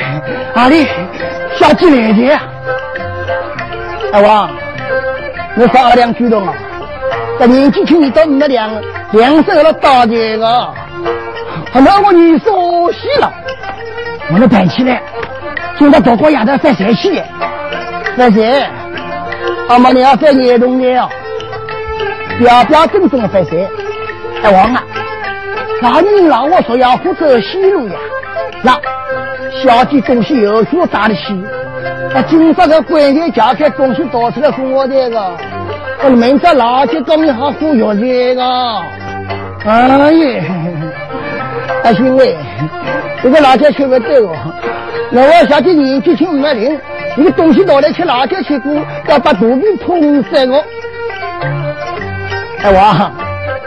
[0.53, 0.87] 阿里
[1.57, 2.39] 小鸡来的？
[4.11, 4.49] 二王，
[5.57, 6.53] 我说二两举动啊！
[7.39, 8.69] 这年纪轻，你到你那两
[9.11, 10.73] 两手了大这个，
[11.73, 13.31] 那我你说死了，
[14.29, 15.01] 我们抬起来，
[15.77, 17.21] 现在多过丫头发财去，
[18.15, 18.69] 发财，
[19.67, 21.09] 阿妈你要翻年冬的啊，
[22.39, 23.57] 表表正正的翻山，
[24.43, 24.83] 二王啊！
[25.93, 27.95] 那你让我说要负责西路呀？
[28.63, 28.79] 那
[29.63, 31.43] 小姐东西有数打得起？
[32.11, 35.37] 那今朝个关键夹开东西倒出来送我这个，
[36.03, 38.43] 我明朝老姐找你好喝药这个。
[39.65, 40.43] 哎呀，
[41.83, 42.35] 大兄弟，
[43.21, 44.35] 这个老姐吃不对哦。
[45.11, 46.79] 那我小姐年纪轻没灵，
[47.15, 48.73] 你个东西倒来吃老姐吃过，
[49.07, 50.65] 要把肚皮痛死我。
[52.63, 53.13] 哎我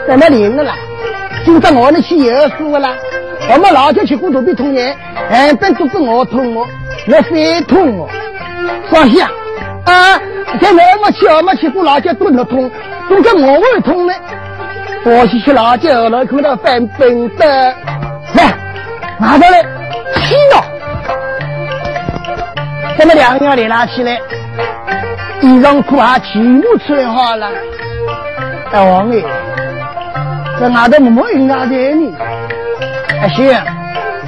[0.07, 0.75] 在那灵了啦。
[1.49, 2.87] 今朝我那去有数了，
[3.51, 4.81] 我们老家去过肚皮痛呢，
[5.31, 6.63] 哎，本肚子我痛哦，
[7.07, 8.07] 我肺痛哦，
[8.91, 9.31] 放心啊，
[9.85, 10.21] 啊，
[10.61, 12.69] 在那没去，我们去过老家肚子痛，
[13.09, 14.13] 我跟我会通呢，
[15.03, 17.45] 我去吃辣椒了，看到翻本的，
[18.35, 18.53] 来
[19.17, 19.63] 拿过来，
[20.17, 20.63] 洗了，
[22.95, 24.19] 咱们两个人连拉起来，
[25.41, 27.49] 衣裳裤鞋全部穿好了。
[28.71, 29.23] 大王哎，
[30.59, 32.17] 这外头没没人家的呢。
[33.21, 33.63] 哎行，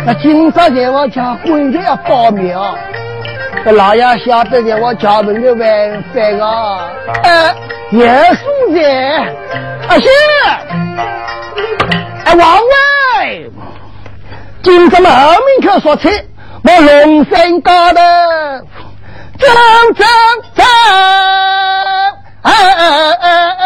[0.06, 2.58] 那今朝在我家关键要报名。
[3.66, 6.90] 这老爷晓得的，我家门的晚饭啊，
[7.24, 7.54] 哎，
[7.92, 8.82] 也素的，
[9.90, 10.08] 阿是，
[12.24, 12.58] 哎，王
[13.20, 13.52] 伟，
[14.64, 16.10] 今朝么后面口说菜，
[16.64, 18.00] 我龙山高头
[19.38, 19.46] 走
[19.96, 20.06] 走
[20.56, 20.64] 走，
[22.44, 23.30] 哎哎哎哎
[23.60, 23.61] 哎。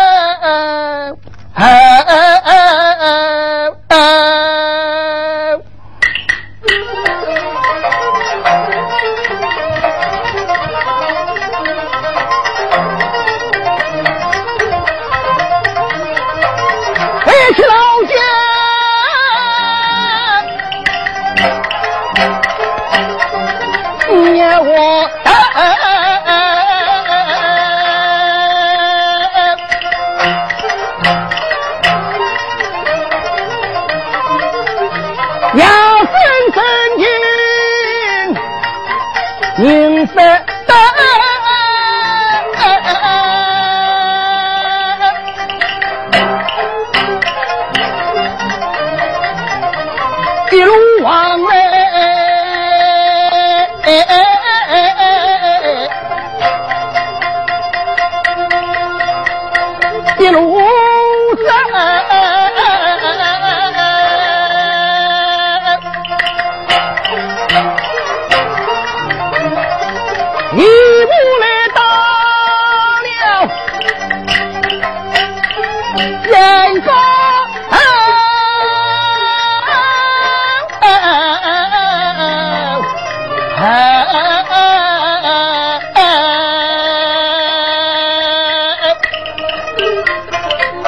[70.56, 70.68] 你母
[71.42, 71.46] 来
[71.76, 71.82] 到
[73.04, 73.10] 了
[76.24, 76.34] 人
[76.82, 76.88] 家，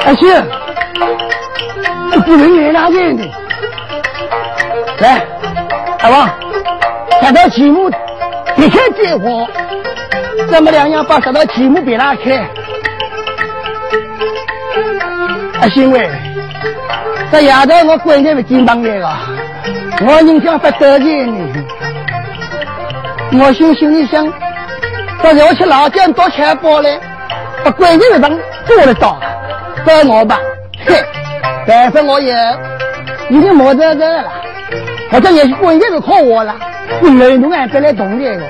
[0.05, 0.21] 阿秀，
[2.21, 3.21] 不能忍啊忍的，
[4.99, 5.05] 来，
[5.99, 6.29] 阿旺，
[7.19, 7.91] 看到媳妇
[8.55, 9.45] 别开见话。
[10.51, 12.47] 咱们两样把这道题目别拉开。
[15.59, 16.09] 阿星喂，
[17.31, 19.17] 这丫头我关键是金榜来了，
[20.05, 21.51] 我人家不得罪你，
[23.39, 24.31] 我心心里想，
[25.23, 26.99] 这要去老家多钱包嘞，
[27.63, 29.19] 把关键的人做得到。
[29.83, 30.39] 怪我吧，
[30.85, 31.03] 嘿，
[31.65, 32.35] 反正我也
[33.29, 34.31] 已经没这个了，
[35.11, 36.55] 我这也是关键是靠我了，
[37.01, 38.43] 我雷动俺别来动这个。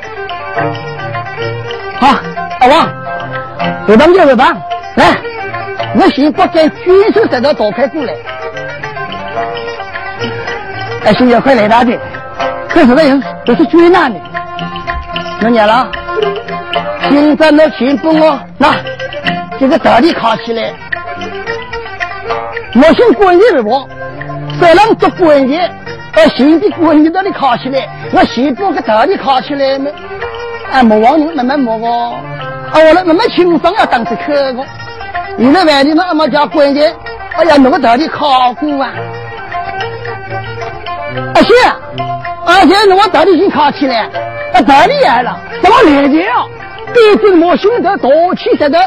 [1.99, 2.15] 好，
[2.59, 2.87] 大王，
[3.87, 4.53] 回帮就回帮，
[4.95, 5.15] 来，
[5.95, 8.13] 我先把这军手这道打开过来。
[11.05, 11.97] 哎，兄弟，快来大的，
[12.69, 14.19] 可是那人都是军难的，
[15.41, 15.89] 我念了，
[17.09, 18.75] 现在那钱帮我那，
[19.59, 20.71] 这个大力卡起来。
[22.75, 23.89] 我姓关键的我，
[24.59, 25.71] 谁能做关键？
[26.13, 29.89] 把新的关键到你考起来，我先把个大的考起来嘛。
[30.72, 32.15] 哎，莫忘人慢慢摸哦。
[32.72, 34.63] 啊，我那慢慢轻松要当着课个。
[35.38, 36.93] 你那外地那阿妈叫关键，
[37.36, 38.91] 哎呀，弄个大的考过啊。
[41.36, 41.53] 阿是，
[42.45, 44.09] 而且弄个大的先考起来，
[44.53, 46.45] 啊，大厉害了，怎么来的啊？
[46.93, 48.80] 毕竟我兄弟多气在的，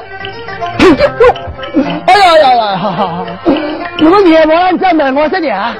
[2.06, 3.26] 哎呀呀呀，哈哈！
[3.98, 5.74] 如果夜晚再问我这点啊，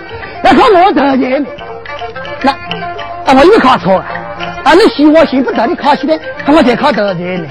[0.44, 1.44] 要考我头前
[2.42, 4.04] 那啊，我又考错了。
[4.64, 7.48] 啊，你希望寻不到你考起来，看，我才多少才呢。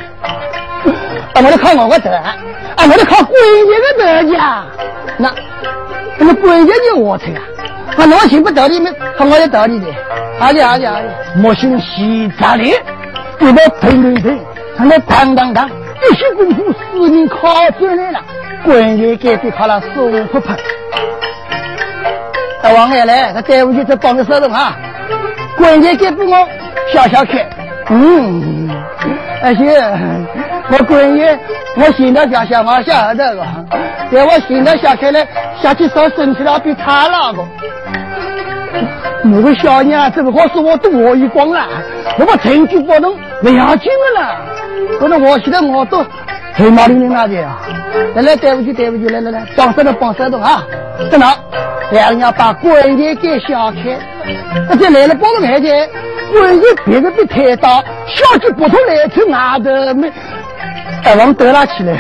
[1.34, 2.36] 啊，我得考我的头，啊，
[2.78, 3.34] 我得考关
[3.68, 4.66] 键的头呀。
[5.18, 5.34] 那，
[6.18, 7.42] 那么关键的我才啊。
[7.98, 9.88] 啊，我寻不到你们，看我的道理的。
[10.40, 12.64] 啊的啊的啊的，莫信喜咋的？
[12.64, 14.40] 一道腾腾腾，
[14.78, 18.22] 他们当当当，一些功夫四人靠出来了，
[18.64, 20.56] 关键该被靠了手不碰。
[22.62, 24.78] 大王爷来，他带回去再帮你收拾啊。
[25.58, 26.48] 关键该给我。
[26.94, 27.48] 笑笑开，
[27.90, 28.70] 嗯，
[29.44, 29.80] 而且
[30.72, 31.24] 我闺女
[31.78, 33.46] 我现在想想我下后头个，
[34.12, 35.20] 在我现在想开了，
[35.62, 37.44] 想起烧身体了比他那个。
[39.22, 41.68] 那个小娘这个好是我都我一光了，
[42.18, 44.38] 我把成绩不能不要紧的了，
[45.00, 46.04] 可是我现在我都
[46.54, 47.60] 黑毛领领那的啊。
[48.16, 50.64] 来来，对不起，对不起，来来来，帮手的帮手的啊！
[51.12, 51.30] 等等，
[51.92, 53.98] 两人把关键给小开，
[54.70, 55.90] 而且来了帮着看见，
[56.36, 60.12] 万一别个比太大，小鸡不出来去外头没，
[61.04, 61.94] 哎，往得了起来，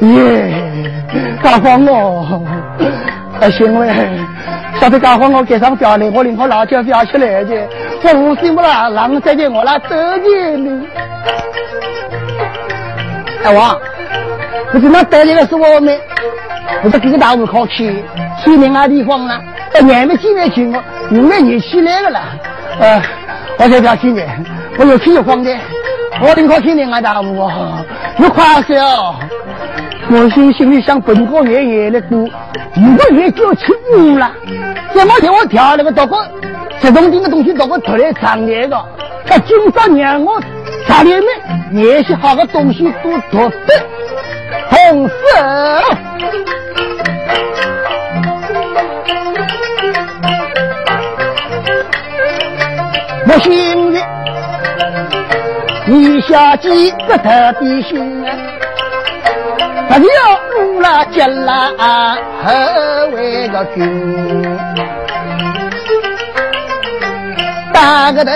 [0.00, 0.54] 耶！
[1.42, 2.44] 大方哦，
[3.40, 4.18] 啊行嘞，
[4.80, 7.68] 晓得大方我给上表来，我领好辣椒表起来的，
[8.02, 10.86] 我无心不啦，让再见我啦，得见你。
[13.44, 13.78] 哎王，
[14.72, 15.98] 不是那得的是我们，
[16.82, 18.02] 我是这个大屋考去，
[18.42, 19.40] 去另外地方了，
[19.74, 22.20] 哎，年没几年去我，五月年起来个了，
[22.80, 23.02] 呃，
[23.58, 24.44] 我才不要去年，
[24.78, 25.56] 我有去有慌的。
[26.20, 27.84] 我领考去另外大屋哦，
[28.18, 29.14] 有快笑。
[30.10, 32.24] 我心心里想，本个月月的过，
[32.74, 34.30] 一个月就吃五了。
[34.92, 36.16] 怎么叫我调那个到个
[36.80, 38.76] 这种的东西到个头来尝那个？
[39.26, 40.40] 他今朝让我
[40.86, 41.22] 茶里面
[41.70, 43.86] 那些好的东西都脱的
[44.68, 45.14] 红色。
[53.26, 53.98] 我心里，
[55.86, 56.68] 你小姐
[57.06, 58.30] 不特别心啊。
[59.88, 60.08] 不要
[60.58, 61.70] 误了结了
[62.42, 62.52] 后
[63.14, 64.58] 为个君，
[67.72, 68.30] 打个头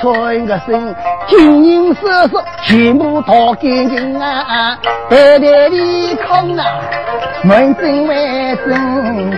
[0.00, 0.94] 穿个身，
[1.28, 2.30] 金银首饰
[2.64, 4.78] 全部掏干净啊！
[5.08, 6.64] 袋袋里空啊，
[7.42, 8.14] 门正外
[8.64, 9.32] 正。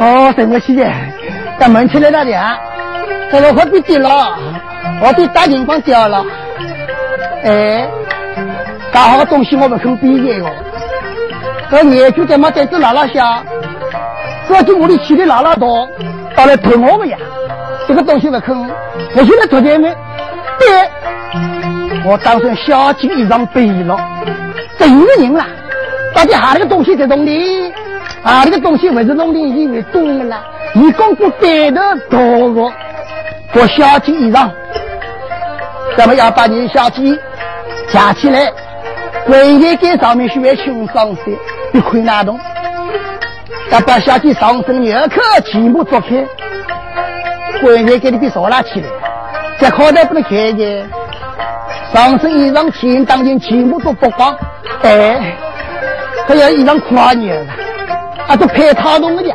[0.00, 0.90] 哦，什么细节？
[1.58, 2.32] 咱门起来了的，
[3.30, 4.38] 这个货币跌了，
[5.02, 6.24] 我的大金光掉了。
[7.44, 7.88] 哎，
[8.92, 10.46] 搞好东西我不肯毕业哦。
[11.70, 13.42] 这业主在么在这拉拉下，
[14.48, 15.88] 这就我的气力拉拉多，
[16.36, 17.18] 到来陪我们呀。
[17.88, 18.56] 这个东西不肯，
[19.14, 19.94] 我现在昨天没，
[20.58, 20.88] 对，
[22.04, 23.96] 我当成小姐一张背了，
[24.78, 25.46] 这一个人啦，
[26.14, 27.72] 到底还那个东西在弄的？
[28.22, 30.44] 啊，那个东西不是弄的，因为懂了啦。
[30.74, 32.18] 一共不背的多
[32.52, 32.72] 个，
[33.54, 34.50] 我小姐一张，
[35.96, 37.18] 咱们要把你小姐
[37.90, 38.52] 加起来，
[39.28, 41.36] 唯一给上面学清爽些。
[41.72, 42.38] 你亏哪动？
[43.70, 46.24] 要把小姐上身二口全部做开，
[47.60, 48.88] 关键给你给烧拉起来，
[49.58, 50.86] 这口袋不能开的，
[51.92, 54.36] 上身衣裳钱当年全部都剥光，
[54.82, 55.36] 哎，
[56.28, 57.52] 还要衣裳跨年了，
[58.28, 59.30] 啊，都配套动的，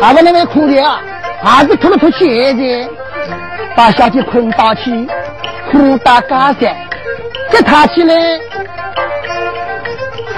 [0.00, 0.98] 啊，不那边空调，
[1.42, 2.88] 还是脱了脱鞋子，
[3.74, 5.06] 把小姐捆绑起，
[5.70, 6.68] 裤打嘎子，
[7.50, 8.14] 给抬起来。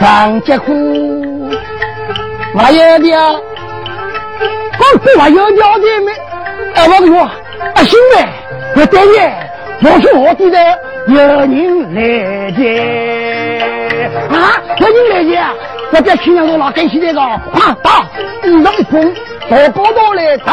[0.00, 0.72] 上节课
[2.56, 3.32] 还有的啊，
[4.78, 6.12] 我不还有鸟的没？
[6.74, 7.32] 哎，我说，啊，
[7.84, 8.16] 兄弟，
[8.76, 9.18] 我等你，
[9.82, 10.78] 我是我的人，
[11.08, 12.60] 有人来接
[14.30, 14.34] 啊，
[14.78, 15.54] 有人来接啊！
[15.94, 17.20] 我在青阳路老跟起这个，
[17.52, 18.00] 快打，
[18.42, 19.14] 衣裳一碰，
[19.48, 20.52] 到高头来打。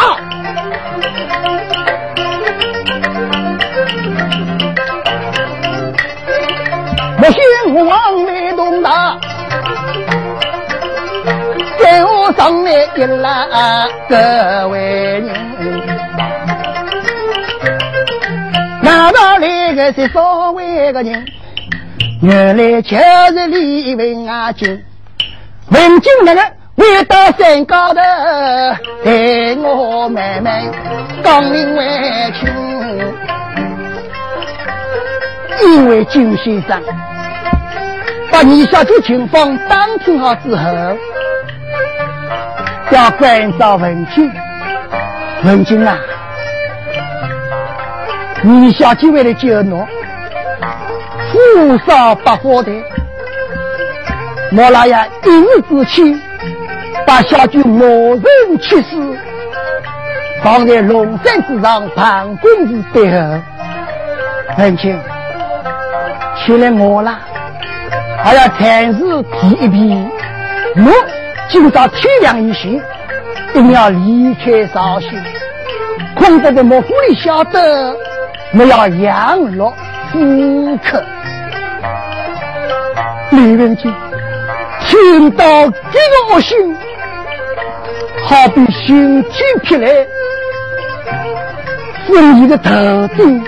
[7.18, 9.18] 我先往没动大。
[11.80, 14.80] 在我上来一拉各位
[15.22, 15.34] 人，
[18.84, 21.26] 哪道来个是所谓个人？
[22.22, 24.84] 原来就是李文阿金，
[25.72, 26.42] 文静那个
[26.76, 28.02] 回到山高头，
[29.06, 30.70] 带我妹妹
[31.24, 32.50] 刚明为亲，
[35.64, 36.82] 因为金先生
[38.30, 40.64] 把你小姐情况打听好之后。
[42.92, 44.30] 要关照文静，
[45.46, 45.98] 文静啊，
[48.42, 49.88] 你小姐为了救侬，
[51.32, 52.74] 负伤百花台，
[54.54, 54.94] 莫老爷
[55.24, 56.22] 一日之气，
[57.08, 58.22] 把小姐莫人
[58.60, 59.18] 气死，
[60.44, 63.18] 放在龙山之上盘公子背后，
[64.58, 65.00] 文静，
[66.36, 67.20] 起来我啦，
[68.22, 70.10] 还要暂时提一提，
[70.76, 70.92] 我。
[71.50, 75.12] 今朝天亮以前，一定要离开绍兴。
[76.16, 77.96] 空着的莫府里晓得，
[78.54, 79.70] 我要养老
[80.12, 81.02] 夫客。
[83.32, 83.94] 李文静
[84.92, 86.76] 听到这个恶讯，
[88.26, 89.32] 好比心惊
[89.64, 90.06] 霹来，
[92.10, 92.70] 风一个头
[93.16, 93.42] 顶。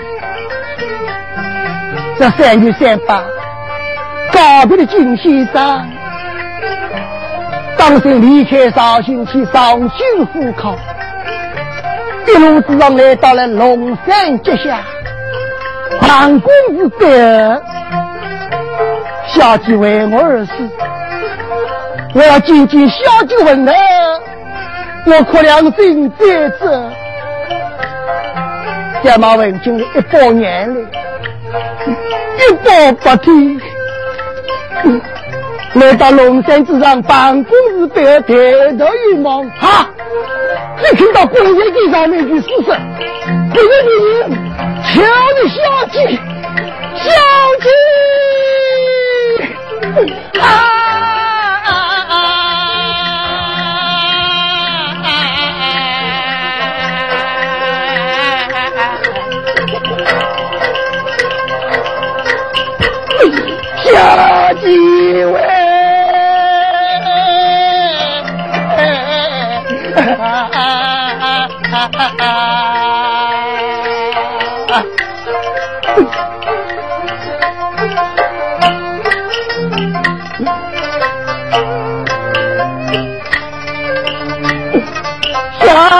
[2.18, 3.22] 这三月三八，
[4.32, 5.86] 告别的金先生。
[7.76, 10.74] 当时离开绍兴去上京赴考，
[12.26, 14.80] 一路之上来到了龙山脚下，
[16.00, 17.60] 唐公子在，
[19.26, 20.52] 小姐为我而死，
[22.14, 22.94] 我要见见小
[23.28, 23.72] 姐问候，
[25.06, 26.90] 我可良心在这，
[29.02, 30.80] 爹妈问今一百年了，
[32.38, 33.60] 一百八天。
[35.74, 39.90] 来到龙山之上办公室，被抬头一望，哈，
[40.78, 42.78] 只看到棺材地上面具死尸，
[43.52, 43.90] 这个女
[44.20, 44.30] 人
[44.84, 45.02] 瞧
[45.34, 45.56] 你小
[45.90, 45.98] 姐，
[46.94, 47.10] 小
[50.30, 50.63] 姐，啊！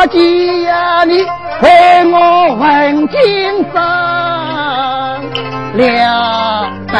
[0.06, 1.24] 姐呀，你
[1.60, 3.82] 陪我问今生
[5.74, 6.94] 了大。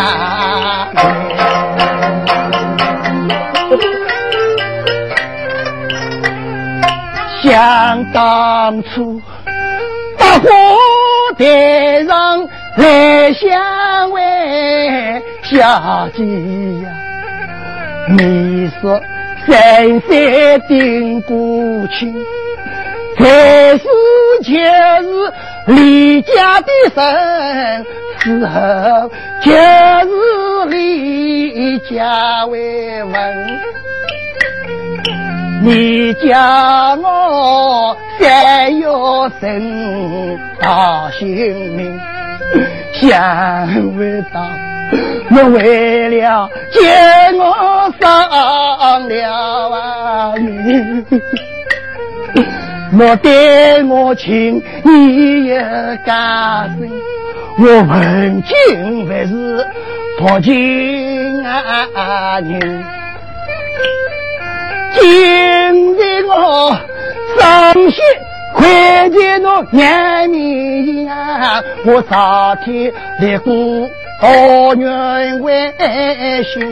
[7.42, 9.20] 想当初，
[10.16, 10.48] 大火
[11.36, 12.48] 台上
[12.78, 16.88] 来相会，小姐呀，
[18.08, 18.80] 你是
[19.46, 21.36] 深深定过
[21.98, 22.14] 情，
[23.24, 23.84] 才是
[24.42, 25.32] 就是
[25.68, 27.86] 离家的人，
[28.18, 29.10] 之后
[29.40, 33.14] 就是离家为闻。
[35.62, 36.38] 你叫
[36.96, 38.86] 我三月
[39.40, 41.26] 生大姓
[41.74, 41.98] 名，
[42.92, 43.08] 想
[43.92, 44.02] 不
[44.34, 44.36] 到
[45.30, 51.06] 你为了见我伤了命，
[52.96, 55.58] 我对我情你也
[56.06, 56.88] 甘心，
[57.58, 59.66] 我问君还是
[60.18, 62.84] 托亲人。
[64.92, 66.78] 今日我
[67.38, 67.98] 伤心，
[68.54, 71.60] 快见我眼明啊！
[71.84, 73.90] 我朝天立过
[74.20, 75.72] 好人为
[76.44, 76.62] 兄，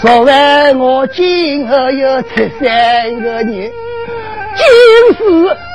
[0.00, 2.28] 说完我今后要出
[2.58, 3.70] 三个人，
[4.56, 4.64] 今
[5.18, 5.22] 世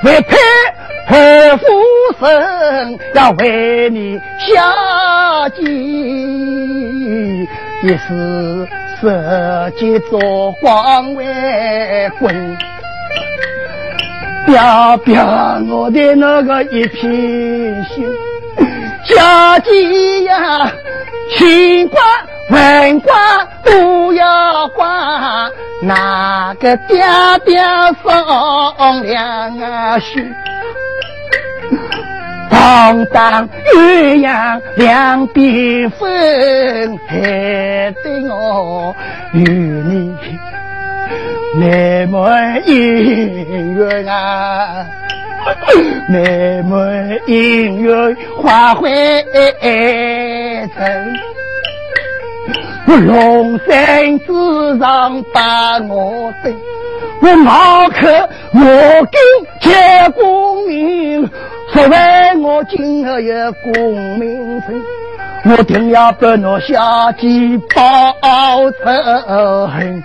[0.03, 0.35] 为配
[1.07, 1.65] 何夫
[2.25, 5.61] 人，要为你下嫁，
[7.83, 8.67] 也是。
[9.01, 10.19] 设计做
[10.61, 11.25] 光为
[12.17, 12.57] 棍，
[14.47, 18.09] 表表我的那个一片心。
[19.03, 20.71] 小姐呀，
[21.37, 22.01] 情关
[22.49, 23.13] 文关
[23.63, 27.03] 都要管，哪个爹
[27.43, 27.57] 爹
[28.03, 29.97] 商量啊？
[29.99, 30.23] 兄。
[32.49, 38.95] 当当鸳鸯两边分，害得我
[39.33, 40.15] 与你
[41.59, 44.85] 美满姻缘啊，
[46.07, 46.79] 美满
[47.27, 48.91] 姻缘花会
[50.75, 51.15] 成。
[52.93, 56.53] 龙山之上把我等，
[57.21, 59.19] 我马克我跟
[59.59, 61.29] 结功名。
[61.73, 61.97] 作为
[62.37, 64.81] 我今后有功名声，
[65.45, 67.27] 我定要把我小姐
[67.75, 70.03] 报仇恨。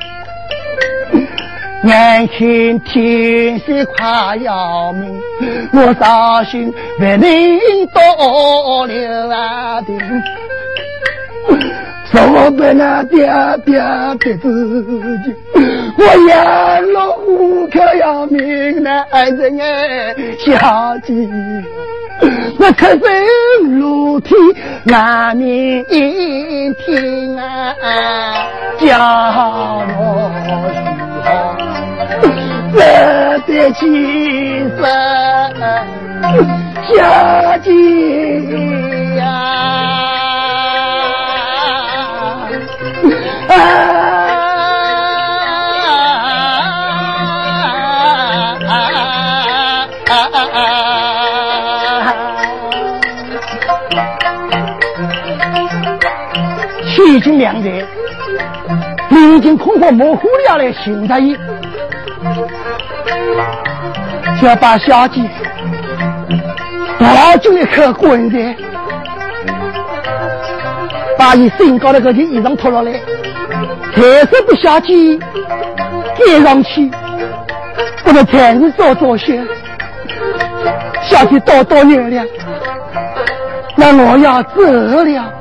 [1.84, 5.20] 眼看天色快要明，
[5.72, 9.80] 我伤心为你多留啊
[12.10, 12.20] 定。
[12.20, 13.26] 说不那爹
[13.64, 14.82] 爹的自
[15.24, 15.34] 己，
[15.96, 19.06] 我眼落虎口要命男
[19.36, 21.14] 人哎，小姐，
[22.58, 24.36] 我出身露天
[24.84, 27.74] 难免听啊，
[28.78, 30.30] 叫我
[32.22, 32.30] 如
[32.72, 32.78] 何
[33.46, 33.80] 值得起
[34.80, 34.82] 身，
[36.88, 37.70] 小姐
[39.16, 40.19] 呀。
[57.10, 57.84] 已经两人，
[59.08, 61.36] 你已经通过模糊了来寻他一，
[64.40, 65.20] 就要把小姐
[66.98, 68.56] 抱进一口棺材，
[71.18, 72.92] 把你身高的这件衣裳脱下来。
[73.92, 76.88] 还是不下去，盖上去，
[78.04, 79.44] 我们才是早早些。
[81.02, 82.24] 下去多多月亮，
[83.76, 85.39] 那我要走了。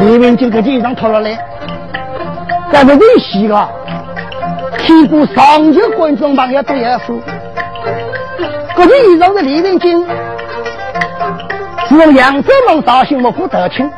[0.00, 1.36] 李文金给衣裳脱了来，
[2.72, 3.68] 在这里洗啊，
[4.78, 7.18] 听过上级观众朋友都要说，
[8.76, 10.06] 这件衣裳是李文金，
[11.88, 13.90] 是用扬州门绍兴木府得亲，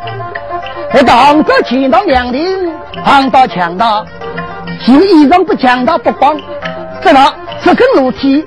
[0.94, 2.72] 在杭州见到两庭，
[3.04, 4.02] 杭到强大，
[4.82, 6.34] 其衣裳不强大不光，
[7.02, 8.42] 这了这根楼梯，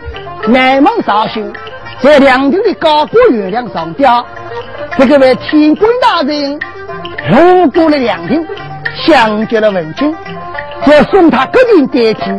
[0.47, 1.54] 南门绍兴，
[2.01, 4.26] 在两庭的高过月亮上吊，
[4.97, 6.60] 这个为天官大人。
[7.30, 8.45] 路过了两庭，
[9.05, 10.13] 相接了文君，
[10.86, 12.32] 就送他个人代替。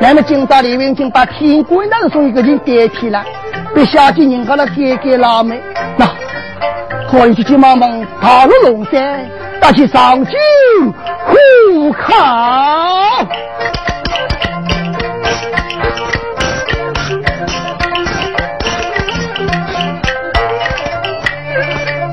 [0.00, 3.24] 那么今朝李文君把天官大人送一个人代替了，
[3.74, 5.60] 被小姐人家了改改老妹，
[5.96, 6.08] 那
[7.10, 9.26] 可以急急忙忙逃入龙山，
[9.60, 10.34] 打起上京
[11.26, 12.14] 护考。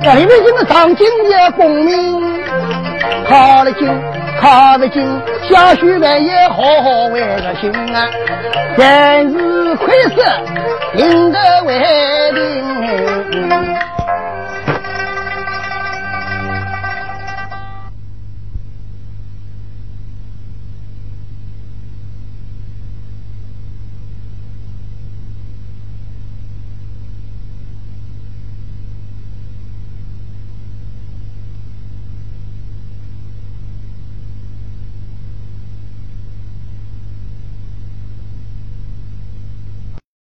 [0.06, 2.22] 这里面什么长进也功名
[3.28, 3.90] 考了进，
[4.40, 5.04] 考不进，
[5.50, 7.74] 下学万也好好为个心，
[8.78, 10.22] 真是亏死，
[10.94, 11.74] 赢得为
[12.34, 13.75] 命。